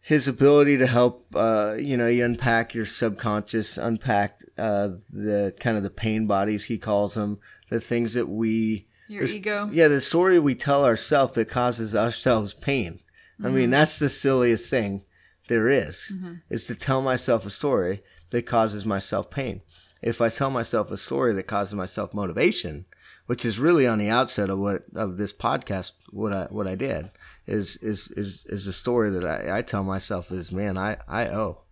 his 0.00 0.28
ability 0.28 0.76
to 0.78 0.86
help 0.86 1.24
uh, 1.34 1.74
you 1.78 1.96
know 1.96 2.06
you 2.06 2.24
unpack 2.24 2.74
your 2.74 2.86
subconscious, 2.86 3.78
unpack 3.78 4.40
uh, 4.58 4.90
the 5.10 5.54
kind 5.60 5.76
of 5.76 5.82
the 5.82 5.90
pain 5.90 6.26
bodies 6.26 6.66
he 6.66 6.78
calls 6.78 7.14
them, 7.14 7.38
the 7.70 7.80
things 7.80 8.14
that 8.14 8.28
we 8.28 8.86
Your 9.08 9.24
ego. 9.24 9.68
yeah, 9.72 9.88
the 9.88 10.00
story 10.00 10.38
we 10.38 10.54
tell 10.54 10.84
ourselves 10.84 11.34
that 11.34 11.48
causes 11.48 11.94
ourselves 11.94 12.52
pain. 12.54 13.00
I 13.40 13.46
Mm-hmm. 13.46 13.54
mean, 13.56 13.70
that's 13.70 13.98
the 13.98 14.08
silliest 14.08 14.70
thing 14.70 15.04
there 15.48 15.68
is, 15.68 16.12
mm-hmm. 16.14 16.34
is 16.48 16.64
to 16.66 16.74
tell 16.74 17.02
myself 17.02 17.46
a 17.46 17.50
story 17.50 18.02
that 18.30 18.46
causes 18.46 18.84
myself 18.86 19.30
pain. 19.30 19.62
If 20.02 20.20
I 20.20 20.28
tell 20.28 20.50
myself 20.50 20.90
a 20.90 20.96
story 20.96 21.32
that 21.32 21.46
causes 21.46 21.74
myself 21.74 22.12
motivation, 22.12 22.86
which 23.26 23.44
is 23.44 23.58
really 23.58 23.86
on 23.86 23.98
the 23.98 24.10
outset 24.10 24.50
of 24.50 24.58
what 24.58 24.82
of 24.94 25.16
this 25.16 25.32
podcast, 25.32 25.92
what 26.10 26.32
I 26.32 26.44
what 26.50 26.66
I 26.66 26.74
did 26.74 27.10
is 27.46 27.76
is 27.78 28.08
is 28.10 28.44
is 28.46 28.66
a 28.66 28.72
story 28.72 29.10
that 29.10 29.24
I, 29.24 29.58
I 29.58 29.62
tell 29.62 29.82
myself 29.82 30.30
is 30.30 30.52
man, 30.52 30.76
I 30.76 30.98
I 31.08 31.28
owe. 31.28 31.62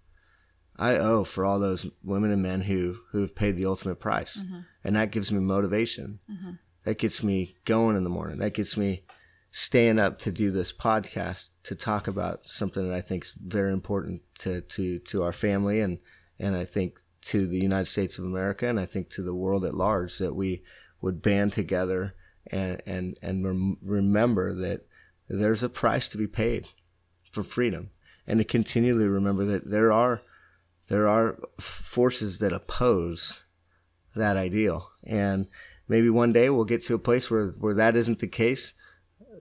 I 0.77 0.97
owe 0.97 1.25
for 1.25 1.45
all 1.45 1.61
those 1.61 1.87
women 2.03 2.31
and 2.31 2.43
men 2.43 2.63
who 2.63 2.99
who 3.11 3.21
have 3.21 3.35
paid 3.35 3.57
the 3.57 3.67
ultimate 3.67 4.01
price, 4.01 4.39
mm-hmm. 4.39 4.61
and 4.83 4.97
that 4.97 5.11
gives 5.11 5.31
me 5.31 5.41
motivation. 5.41 6.21
Mm-hmm. 6.31 6.53
That 6.85 6.99
gets 6.99 7.23
me 7.23 7.57
going 7.65 7.97
in 7.97 8.05
the 8.05 8.11
morning. 8.11 8.39
That 8.39 8.55
gets 8.55 8.77
me 8.77 9.05
staying 9.53 9.99
up 9.99 10.19
to 10.19 10.33
do 10.33 10.51
this 10.51 10.73
podcast 10.73 11.51
to 11.63 11.75
talk 11.75 12.09
about 12.09 12.41
something 12.47 12.89
that 12.89 12.97
I 12.97 13.01
think 13.01 13.25
is 13.25 13.33
very 13.33 13.73
important 13.73 14.23
to 14.41 14.63
to 14.63 14.99
to 14.99 15.23
our 15.23 15.33
family 15.33 15.81
and 15.81 15.99
and 16.39 16.57
I 16.57 16.65
think 16.65 17.01
to 17.27 17.47
the 17.47 17.61
United 17.61 17.87
States 17.87 18.19
of 18.19 18.25
America 18.25 18.67
and 18.67 18.81
I 18.81 18.87
think 18.87 19.11
to 19.11 19.23
the 19.23 19.35
world 19.35 19.65
at 19.65 19.75
large 19.75 20.19
that 20.19 20.35
we 20.35 20.63
would 21.01 21.23
band 21.23 21.53
together 21.53 22.15
and 22.47 22.83
and 22.87 23.17
and 23.23 23.45
rem- 23.45 23.79
remember 23.83 24.55
that 24.55 24.87
there's 25.29 25.63
a 25.63 25.69
price 25.69 26.09
to 26.09 26.19
be 26.19 26.27
paid 26.27 26.69
for 27.31 27.43
freedom 27.43 27.91
and 28.27 28.39
to 28.39 28.45
continually 28.45 29.07
remember 29.07 29.45
that 29.45 29.71
there 29.71 29.93
are 29.93 30.23
there 30.89 31.09
are 31.09 31.39
forces 31.61 32.39
that 32.39 32.53
oppose 32.53 33.43
that 34.15 34.37
ideal. 34.37 34.91
And 35.05 35.47
maybe 35.89 36.11
one 36.11 36.33
day 36.33 36.51
we'll 36.51 36.65
get 36.65 36.85
to 36.85 36.95
a 36.95 36.99
place 36.99 37.31
where 37.31 37.49
where 37.49 37.75
that 37.75 37.97
isn't 37.97 38.19
the 38.19 38.29
case 38.29 38.73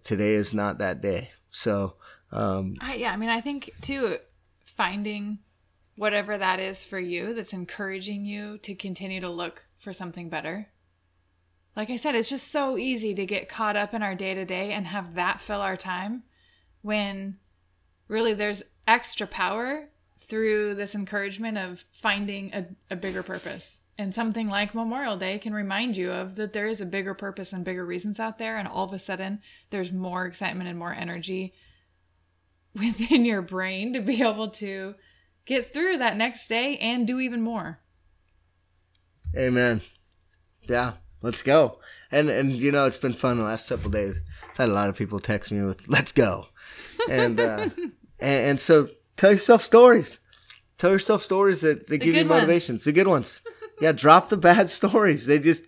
today 0.04 0.34
is 0.34 0.54
not 0.54 0.78
that 0.78 1.02
day 1.02 1.32
so 1.52 1.96
um 2.32 2.76
I, 2.80 2.96
yeah, 2.96 3.12
I 3.12 3.18
mean, 3.18 3.30
I 3.30 3.42
think 3.42 3.72
too, 3.82 4.18
finding 4.66 5.40
whatever 5.96 6.38
that 6.38 6.60
is 6.60 6.84
for 6.84 7.00
you 7.00 7.34
that's 7.34 7.54
encouraging 7.54 8.26
you 8.26 8.58
to 8.60 8.74
continue 8.74 9.20
to 9.22 9.30
look 9.30 9.66
for 9.78 9.94
something 9.94 10.30
better. 10.30 10.68
Like 11.76 11.90
I 11.90 11.96
said, 11.96 12.16
it's 12.16 12.30
just 12.30 12.48
so 12.48 12.78
easy 12.78 13.14
to 13.14 13.26
get 13.26 13.50
caught 13.50 13.76
up 13.76 13.94
in 13.94 14.02
our 14.02 14.16
day 14.16 14.34
to 14.34 14.46
day 14.46 14.72
and 14.72 14.88
have 14.88 15.14
that 15.16 15.42
fill 15.42 15.62
our 15.62 15.78
time 15.78 16.24
when 16.82 17.38
really 18.08 18.34
there's 18.34 18.64
extra 18.88 19.28
power 19.28 19.90
through 20.18 20.76
this 20.76 20.96
encouragement 20.96 21.58
of 21.58 21.86
finding 21.92 22.54
a, 22.54 22.68
a 22.90 22.96
bigger 22.96 23.24
purpose. 23.24 23.78
And 24.02 24.16
something 24.16 24.50
like 24.50 24.74
Memorial 24.74 25.16
Day 25.16 25.38
can 25.38 25.54
remind 25.54 25.96
you 25.96 26.12
of 26.12 26.36
that 26.36 26.54
there 26.54 26.66
is 26.66 26.82
a 26.82 26.88
bigger 26.88 27.14
purpose 27.14 27.54
and 27.54 27.64
bigger 27.64 27.86
reasons 27.86 28.20
out 28.20 28.40
there. 28.40 28.58
And 28.58 28.68
all 28.68 28.86
of 28.86 28.94
a 28.94 28.98
sudden, 28.98 29.42
there's 29.70 29.92
more 29.92 30.26
excitement 30.26 30.68
and 30.68 30.80
more 30.80 30.92
energy 30.92 31.54
within 32.74 33.26
your 33.26 33.44
brain 33.44 33.94
to 33.94 34.02
be 34.02 34.24
able 34.24 34.50
to 34.50 34.96
get 35.46 35.72
through 35.72 35.98
that 35.98 36.18
next 36.18 36.48
day 36.48 36.78
and 36.78 37.06
do 37.06 37.20
even 37.20 37.44
more. 37.44 37.80
amen 39.38 39.82
yeah 40.68 40.94
let's 41.22 41.42
go 41.42 41.80
and 42.12 42.30
and 42.30 42.52
you 42.52 42.72
know 42.72 42.86
it's 42.86 42.98
been 42.98 43.14
fun 43.14 43.38
the 43.38 43.44
last 43.44 43.70
couple 43.70 43.90
days 43.90 44.22
i've 44.52 44.58
had 44.58 44.70
a 44.70 44.74
lot 44.74 44.90
of 44.90 44.98
people 44.98 45.20
text 45.20 45.52
me 45.52 45.62
with 45.62 45.88
let's 45.88 46.12
go 46.12 46.48
and 47.10 47.40
uh 47.40 47.70
and, 47.78 47.92
and 48.20 48.60
so 48.60 48.90
tell 49.16 49.32
yourself 49.32 49.64
stories 49.64 50.20
tell 50.78 50.92
yourself 50.92 51.24
stories 51.24 51.62
that, 51.62 51.88
that 51.88 51.98
give 52.00 52.08
you 52.08 52.14
good 52.24 52.30
ones. 52.30 52.42
motivations 52.42 52.84
the 52.84 52.92
good 52.92 53.08
ones 53.08 53.42
yeah 53.82 53.92
drop 53.92 54.30
the 54.30 54.38
bad 54.38 54.70
stories. 54.80 55.26
They 55.26 55.40
just 55.40 55.66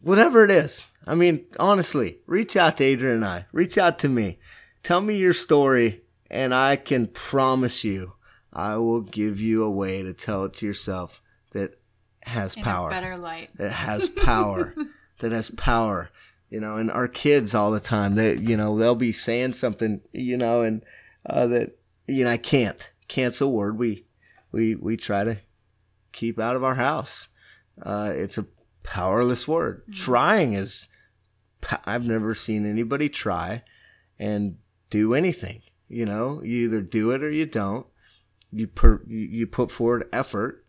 whatever 0.00 0.44
it 0.44 0.50
is. 0.50 0.90
I 1.06 1.14
mean 1.14 1.44
honestly 1.58 2.18
reach 2.26 2.56
out 2.56 2.78
to 2.78 2.84
adrian 2.84 3.16
and 3.16 3.24
i. 3.24 3.46
Reach 3.52 3.76
out 3.78 3.98
to 4.00 4.08
me. 4.08 4.38
Tell 4.82 5.00
me 5.00 5.16
your 5.16 5.32
story 5.32 6.02
and 6.30 6.52
i 6.54 6.74
can 6.76 7.06
promise 7.06 7.84
you 7.84 8.14
i 8.52 8.76
will 8.76 9.00
give 9.00 9.40
you 9.40 9.62
a 9.62 9.70
way 9.70 10.02
to 10.02 10.12
tell 10.12 10.44
it 10.44 10.52
to 10.54 10.66
yourself 10.66 11.20
that 11.52 11.78
has 12.24 12.56
In 12.56 12.62
power. 12.64 12.90
better 12.90 13.16
light. 13.16 13.50
that 13.56 13.70
has 13.72 14.08
power. 14.08 14.74
That 15.20 15.32
has 15.32 15.48
power. 15.50 16.10
You 16.50 16.60
know 16.60 16.76
and 16.76 16.90
our 16.90 17.08
kids 17.08 17.54
all 17.54 17.70
the 17.70 17.80
time 17.80 18.16
that 18.16 18.40
you 18.40 18.54
know 18.56 18.76
they'll 18.76 18.94
be 18.94 19.12
saying 19.12 19.54
something 19.54 20.02
you 20.12 20.36
know 20.36 20.60
and 20.62 20.82
uh, 21.24 21.46
that 21.46 21.78
you 22.06 22.22
know 22.24 22.30
i 22.30 22.36
can't. 22.36 22.90
Can't's 23.08 23.40
a 23.40 23.48
word. 23.48 23.78
We 23.78 24.04
we 24.52 24.74
we 24.74 24.96
try 24.96 25.24
to 25.24 25.38
keep 26.16 26.40
out 26.40 26.56
of 26.56 26.64
our 26.64 26.74
house. 26.74 27.28
Uh, 27.80 28.10
it's 28.12 28.38
a 28.38 28.46
powerless 28.82 29.46
word. 29.46 29.82
Trying 29.92 30.54
is, 30.54 30.88
I've 31.84 32.06
never 32.06 32.34
seen 32.34 32.68
anybody 32.68 33.08
try 33.08 33.62
and 34.18 34.56
do 34.90 35.14
anything 35.14 35.62
you 35.88 36.04
know? 36.04 36.42
You 36.42 36.64
either 36.64 36.80
do 36.80 37.10
it 37.12 37.22
or 37.22 37.30
you 37.30 37.46
don't. 37.46 37.86
You 38.52 38.66
per, 38.66 39.02
you, 39.06 39.18
you 39.18 39.46
put 39.46 39.70
forward 39.70 40.08
effort 40.12 40.64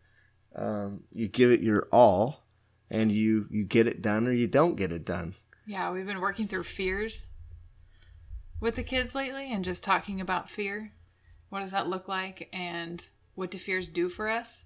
um, 0.56 1.04
you 1.12 1.28
give 1.28 1.52
it 1.52 1.62
your 1.62 1.88
all 1.92 2.48
and 2.90 3.12
you 3.12 3.46
you 3.52 3.64
get 3.64 3.88
it 3.88 4.02
done 4.02 4.28
or 4.28 4.32
you 4.32 4.48
don't 4.48 4.76
get 4.76 4.92
it 4.92 5.06
done. 5.06 5.36
Yeah, 5.68 5.92
we've 5.92 6.08
been 6.08 6.22
working 6.22 6.48
through 6.48 6.64
fears 6.64 7.28
with 8.60 8.76
the 8.76 8.84
kids 8.84 9.14
lately 9.14 9.52
and 9.52 9.64
just 9.64 9.84
talking 9.84 10.20
about 10.20 10.50
fear. 10.50 10.94
What 11.50 11.60
does 11.60 11.72
that 11.72 11.88
look 11.88 12.08
like 12.08 12.50
and 12.52 13.08
what 13.36 13.52
do 13.52 13.60
fears 13.60 13.88
do 13.88 14.10
for 14.10 14.28
us? 14.28 14.66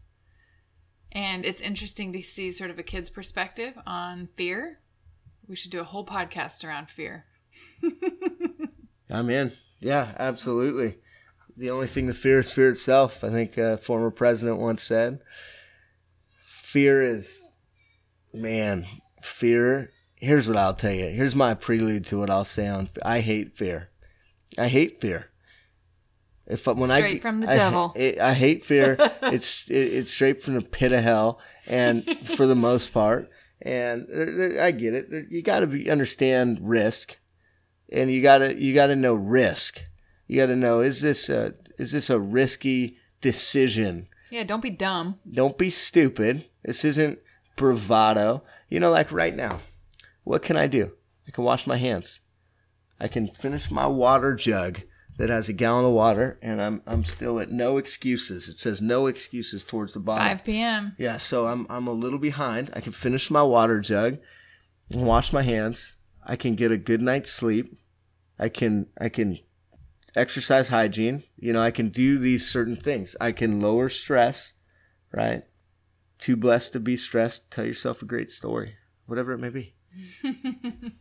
And 1.11 1.45
it's 1.45 1.61
interesting 1.61 2.13
to 2.13 2.23
see 2.23 2.51
sort 2.51 2.71
of 2.71 2.79
a 2.79 2.83
kid's 2.83 3.09
perspective 3.09 3.73
on 3.85 4.29
fear. 4.35 4.79
We 5.47 5.55
should 5.55 5.71
do 5.71 5.81
a 5.81 5.85
whole 5.85 6.05
podcast 6.05 6.63
around 6.63 6.89
fear. 6.89 7.25
i'm 9.09 9.29
in. 9.29 9.51
Yeah 9.79 10.15
absolutely. 10.17 10.99
The 11.57 11.69
only 11.69 11.87
thing 11.87 12.07
to 12.07 12.13
fear 12.13 12.39
is 12.39 12.53
fear 12.53 12.69
itself 12.69 13.23
i 13.23 13.29
think 13.29 13.57
a 13.57 13.77
former 13.77 14.11
president 14.11 14.59
once 14.59 14.83
said. 14.83 15.19
Fear 16.47 17.01
is 17.01 17.41
man 18.33 18.85
fear 19.21 19.89
here's 20.15 20.47
what 20.47 20.57
i'll 20.57 20.73
tell 20.73 20.93
you. 20.93 21.07
Here's 21.07 21.35
my 21.35 21.53
prelude 21.53 22.05
to 22.05 22.19
what 22.19 22.29
i'll 22.29 22.45
say 22.45 22.67
on 22.67 22.87
i 23.03 23.19
hate 23.19 23.53
fear. 23.53 23.89
I 24.57 24.69
hate 24.69 25.01
fear 25.01 25.30
if 26.51 26.67
I- 26.67 26.71
when 26.73 26.91
I 26.91 26.97
Straight 26.97 27.13
get- 27.13 27.21
from 27.21 27.41
the 27.41 27.49
I- 27.49 27.55
devil. 27.55 27.93
I, 27.95 28.17
I 28.21 28.33
hate 28.33 28.63
fear. 28.65 28.95
it's 29.23 29.69
it, 29.69 29.75
it's 29.75 30.11
straight 30.11 30.41
from 30.41 30.55
the 30.55 30.61
pit 30.61 30.91
of 30.93 31.03
hell, 31.03 31.39
and 31.67 32.05
for 32.35 32.45
the 32.47 32.55
most 32.55 32.93
part, 32.93 33.29
and 33.61 34.05
there- 34.09 34.35
there- 34.37 34.61
I 34.63 34.71
get 34.71 34.93
it. 34.93 35.09
There- 35.09 35.25
You 35.29 35.41
got 35.41 35.59
to 35.61 35.89
understand 35.89 36.59
risk, 36.61 37.17
and 37.91 38.11
you 38.11 38.21
got 38.21 38.39
to 38.39 38.55
you 38.61 38.73
got 38.73 38.87
to 38.87 38.95
know 38.95 39.13
risk. 39.13 39.81
You 40.27 40.37
got 40.37 40.47
to 40.47 40.55
know 40.55 40.81
is 40.81 41.01
this 41.01 41.29
a 41.29 41.53
is 41.77 41.91
this 41.91 42.09
a 42.09 42.19
risky 42.19 42.97
decision? 43.21 44.07
Yeah, 44.29 44.43
don't 44.45 44.61
be 44.63 44.69
dumb. 44.69 45.19
Don't 45.29 45.57
be 45.57 45.69
stupid. 45.69 46.45
This 46.63 46.85
isn't 46.85 47.19
bravado. 47.57 48.43
You 48.69 48.79
know, 48.79 48.91
like 48.91 49.11
right 49.11 49.35
now, 49.35 49.59
what 50.23 50.41
can 50.41 50.55
I 50.57 50.67
do? 50.67 50.93
I 51.27 51.31
can 51.31 51.43
wash 51.43 51.67
my 51.67 51.77
hands. 51.77 52.21
I 52.99 53.07
can 53.07 53.27
finish 53.27 53.69
my 53.71 53.87
water 53.87 54.33
jug 54.35 54.81
that 55.17 55.29
has 55.29 55.49
a 55.49 55.53
gallon 55.53 55.85
of 55.85 55.91
water, 55.91 56.39
and 56.41 56.61
I'm 56.61 56.81
I'm 56.87 57.03
still 57.03 57.39
at 57.39 57.51
no 57.51 57.77
excuses. 57.77 58.47
It 58.47 58.59
says 58.59 58.81
no 58.81 59.07
excuses 59.07 59.63
towards 59.63 59.93
the 59.93 59.99
bottom. 59.99 60.25
5 60.25 60.43
p.m. 60.43 60.95
Yeah, 60.97 61.17
so 61.17 61.47
I'm 61.47 61.67
I'm 61.69 61.87
a 61.87 61.93
little 61.93 62.19
behind. 62.19 62.71
I 62.73 62.81
can 62.81 62.91
finish 62.91 63.29
my 63.29 63.43
water 63.43 63.79
jug, 63.79 64.17
and 64.91 65.05
wash 65.05 65.33
my 65.33 65.41
hands. 65.43 65.95
I 66.25 66.35
can 66.35 66.55
get 66.55 66.71
a 66.71 66.77
good 66.77 67.01
night's 67.01 67.31
sleep. 67.31 67.77
I 68.39 68.49
can 68.49 68.87
I 68.99 69.09
can 69.09 69.39
exercise 70.15 70.69
hygiene. 70.69 71.23
You 71.37 71.53
know, 71.53 71.61
I 71.61 71.71
can 71.71 71.89
do 71.89 72.17
these 72.17 72.49
certain 72.49 72.75
things. 72.75 73.15
I 73.21 73.31
can 73.31 73.61
lower 73.61 73.89
stress, 73.89 74.53
right? 75.11 75.43
Too 76.19 76.35
blessed 76.35 76.73
to 76.73 76.79
be 76.79 76.95
stressed. 76.95 77.51
Tell 77.51 77.65
yourself 77.65 78.01
a 78.01 78.05
great 78.05 78.31
story, 78.31 78.75
whatever 79.05 79.31
it 79.33 79.39
may 79.39 79.49
be. 79.49 79.75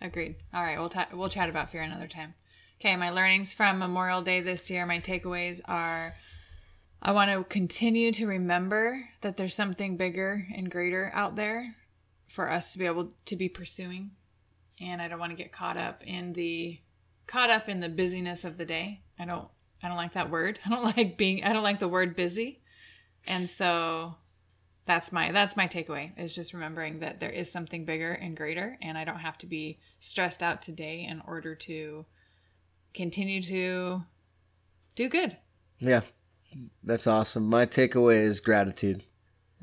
Agreed. 0.00 0.36
All 0.52 0.62
right, 0.62 0.78
we'll 0.78 0.88
ta- 0.88 1.08
we'll 1.12 1.28
chat 1.28 1.48
about 1.48 1.70
fear 1.70 1.82
another 1.82 2.08
time. 2.08 2.34
Okay, 2.84 2.96
my 2.96 3.10
learnings 3.10 3.52
from 3.52 3.78
Memorial 3.78 4.22
Day 4.22 4.40
this 4.40 4.68
year, 4.68 4.84
my 4.86 4.98
takeaways 4.98 5.60
are 5.66 6.14
I 7.00 7.12
want 7.12 7.30
to 7.30 7.44
continue 7.44 8.10
to 8.10 8.26
remember 8.26 9.08
that 9.20 9.36
there's 9.36 9.54
something 9.54 9.96
bigger 9.96 10.48
and 10.52 10.68
greater 10.68 11.12
out 11.14 11.36
there 11.36 11.76
for 12.26 12.50
us 12.50 12.72
to 12.72 12.80
be 12.80 12.86
able 12.86 13.12
to 13.26 13.36
be 13.36 13.48
pursuing. 13.48 14.10
And 14.80 15.00
I 15.00 15.06
don't 15.06 15.20
want 15.20 15.30
to 15.30 15.40
get 15.40 15.52
caught 15.52 15.76
up 15.76 16.02
in 16.04 16.32
the 16.32 16.80
caught 17.28 17.50
up 17.50 17.68
in 17.68 17.78
the 17.78 17.88
busyness 17.88 18.44
of 18.44 18.58
the 18.58 18.66
day. 18.66 19.02
I 19.16 19.26
don't 19.26 19.46
I 19.80 19.86
don't 19.86 19.96
like 19.96 20.14
that 20.14 20.28
word. 20.28 20.58
I 20.66 20.70
don't 20.70 20.96
like 20.96 21.16
being 21.16 21.44
I 21.44 21.52
don't 21.52 21.62
like 21.62 21.78
the 21.78 21.86
word 21.86 22.16
busy. 22.16 22.62
And 23.28 23.48
so 23.48 24.16
that's 24.86 25.12
my 25.12 25.30
that's 25.30 25.56
my 25.56 25.68
takeaway 25.68 26.18
is 26.18 26.34
just 26.34 26.52
remembering 26.52 26.98
that 26.98 27.20
there 27.20 27.30
is 27.30 27.48
something 27.48 27.84
bigger 27.84 28.10
and 28.10 28.36
greater 28.36 28.76
and 28.82 28.98
I 28.98 29.04
don't 29.04 29.20
have 29.20 29.38
to 29.38 29.46
be 29.46 29.78
stressed 30.00 30.42
out 30.42 30.62
today 30.62 31.06
in 31.08 31.22
order 31.24 31.54
to 31.54 32.06
continue 32.94 33.42
to 33.42 34.02
do 34.94 35.08
good. 35.08 35.36
Yeah, 35.78 36.02
that's 36.82 37.06
awesome. 37.06 37.48
My 37.48 37.66
takeaway 37.66 38.20
is 38.20 38.40
gratitude, 38.40 39.02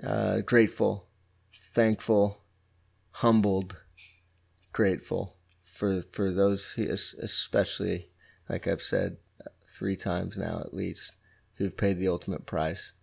uh, 0.03 0.41
grateful, 0.41 1.07
thankful, 1.55 2.43
humbled, 3.11 3.77
grateful 4.71 5.35
for 5.63 6.01
for 6.01 6.31
those, 6.31 6.77
especially 6.77 8.09
like 8.49 8.67
I've 8.67 8.81
said 8.81 9.17
three 9.67 9.95
times 9.95 10.37
now 10.37 10.59
at 10.59 10.73
least, 10.73 11.13
who've 11.55 11.77
paid 11.77 11.99
the 11.99 12.09
ultimate 12.09 12.45
price. 12.45 12.93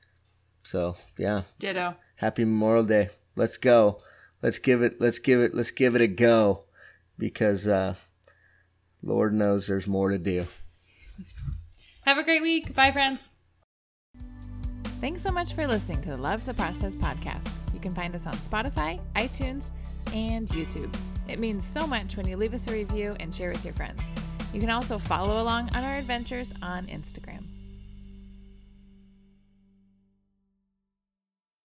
So 0.62 0.96
yeah, 1.16 1.42
ditto. 1.58 1.96
Happy 2.16 2.44
Memorial 2.44 2.84
Day. 2.84 3.10
Let's 3.36 3.58
go. 3.58 4.00
Let's 4.42 4.58
give 4.58 4.82
it. 4.82 5.00
Let's 5.00 5.18
give 5.18 5.40
it. 5.40 5.54
Let's 5.54 5.70
give 5.70 5.94
it 5.94 6.00
a 6.02 6.06
go, 6.06 6.64
because 7.18 7.68
uh, 7.68 7.94
Lord 9.02 9.34
knows 9.34 9.66
there's 9.66 9.86
more 9.86 10.10
to 10.10 10.18
do. 10.18 10.46
Have 12.02 12.18
a 12.18 12.22
great 12.22 12.42
week. 12.42 12.74
Bye, 12.74 12.92
friends. 12.92 13.28
Thanks 15.00 15.22
so 15.22 15.30
much 15.30 15.54
for 15.54 15.66
listening 15.66 16.00
to 16.02 16.10
the 16.10 16.16
Love 16.16 16.44
the 16.46 16.54
Process 16.54 16.96
podcast. 16.96 17.50
You 17.74 17.80
can 17.80 17.94
find 17.94 18.14
us 18.14 18.26
on 18.26 18.34
Spotify, 18.34 18.98
iTunes, 19.14 19.72
and 20.14 20.48
YouTube. 20.48 20.94
It 21.28 21.38
means 21.38 21.64
so 21.66 21.86
much 21.86 22.16
when 22.16 22.26
you 22.26 22.36
leave 22.36 22.54
us 22.54 22.68
a 22.68 22.72
review 22.72 23.16
and 23.20 23.34
share 23.34 23.50
with 23.50 23.64
your 23.64 23.74
friends. 23.74 24.00
You 24.54 24.60
can 24.60 24.70
also 24.70 24.98
follow 24.98 25.42
along 25.42 25.70
on 25.74 25.84
our 25.84 25.98
adventures 25.98 26.52
on 26.62 26.86
Instagram. 26.86 27.44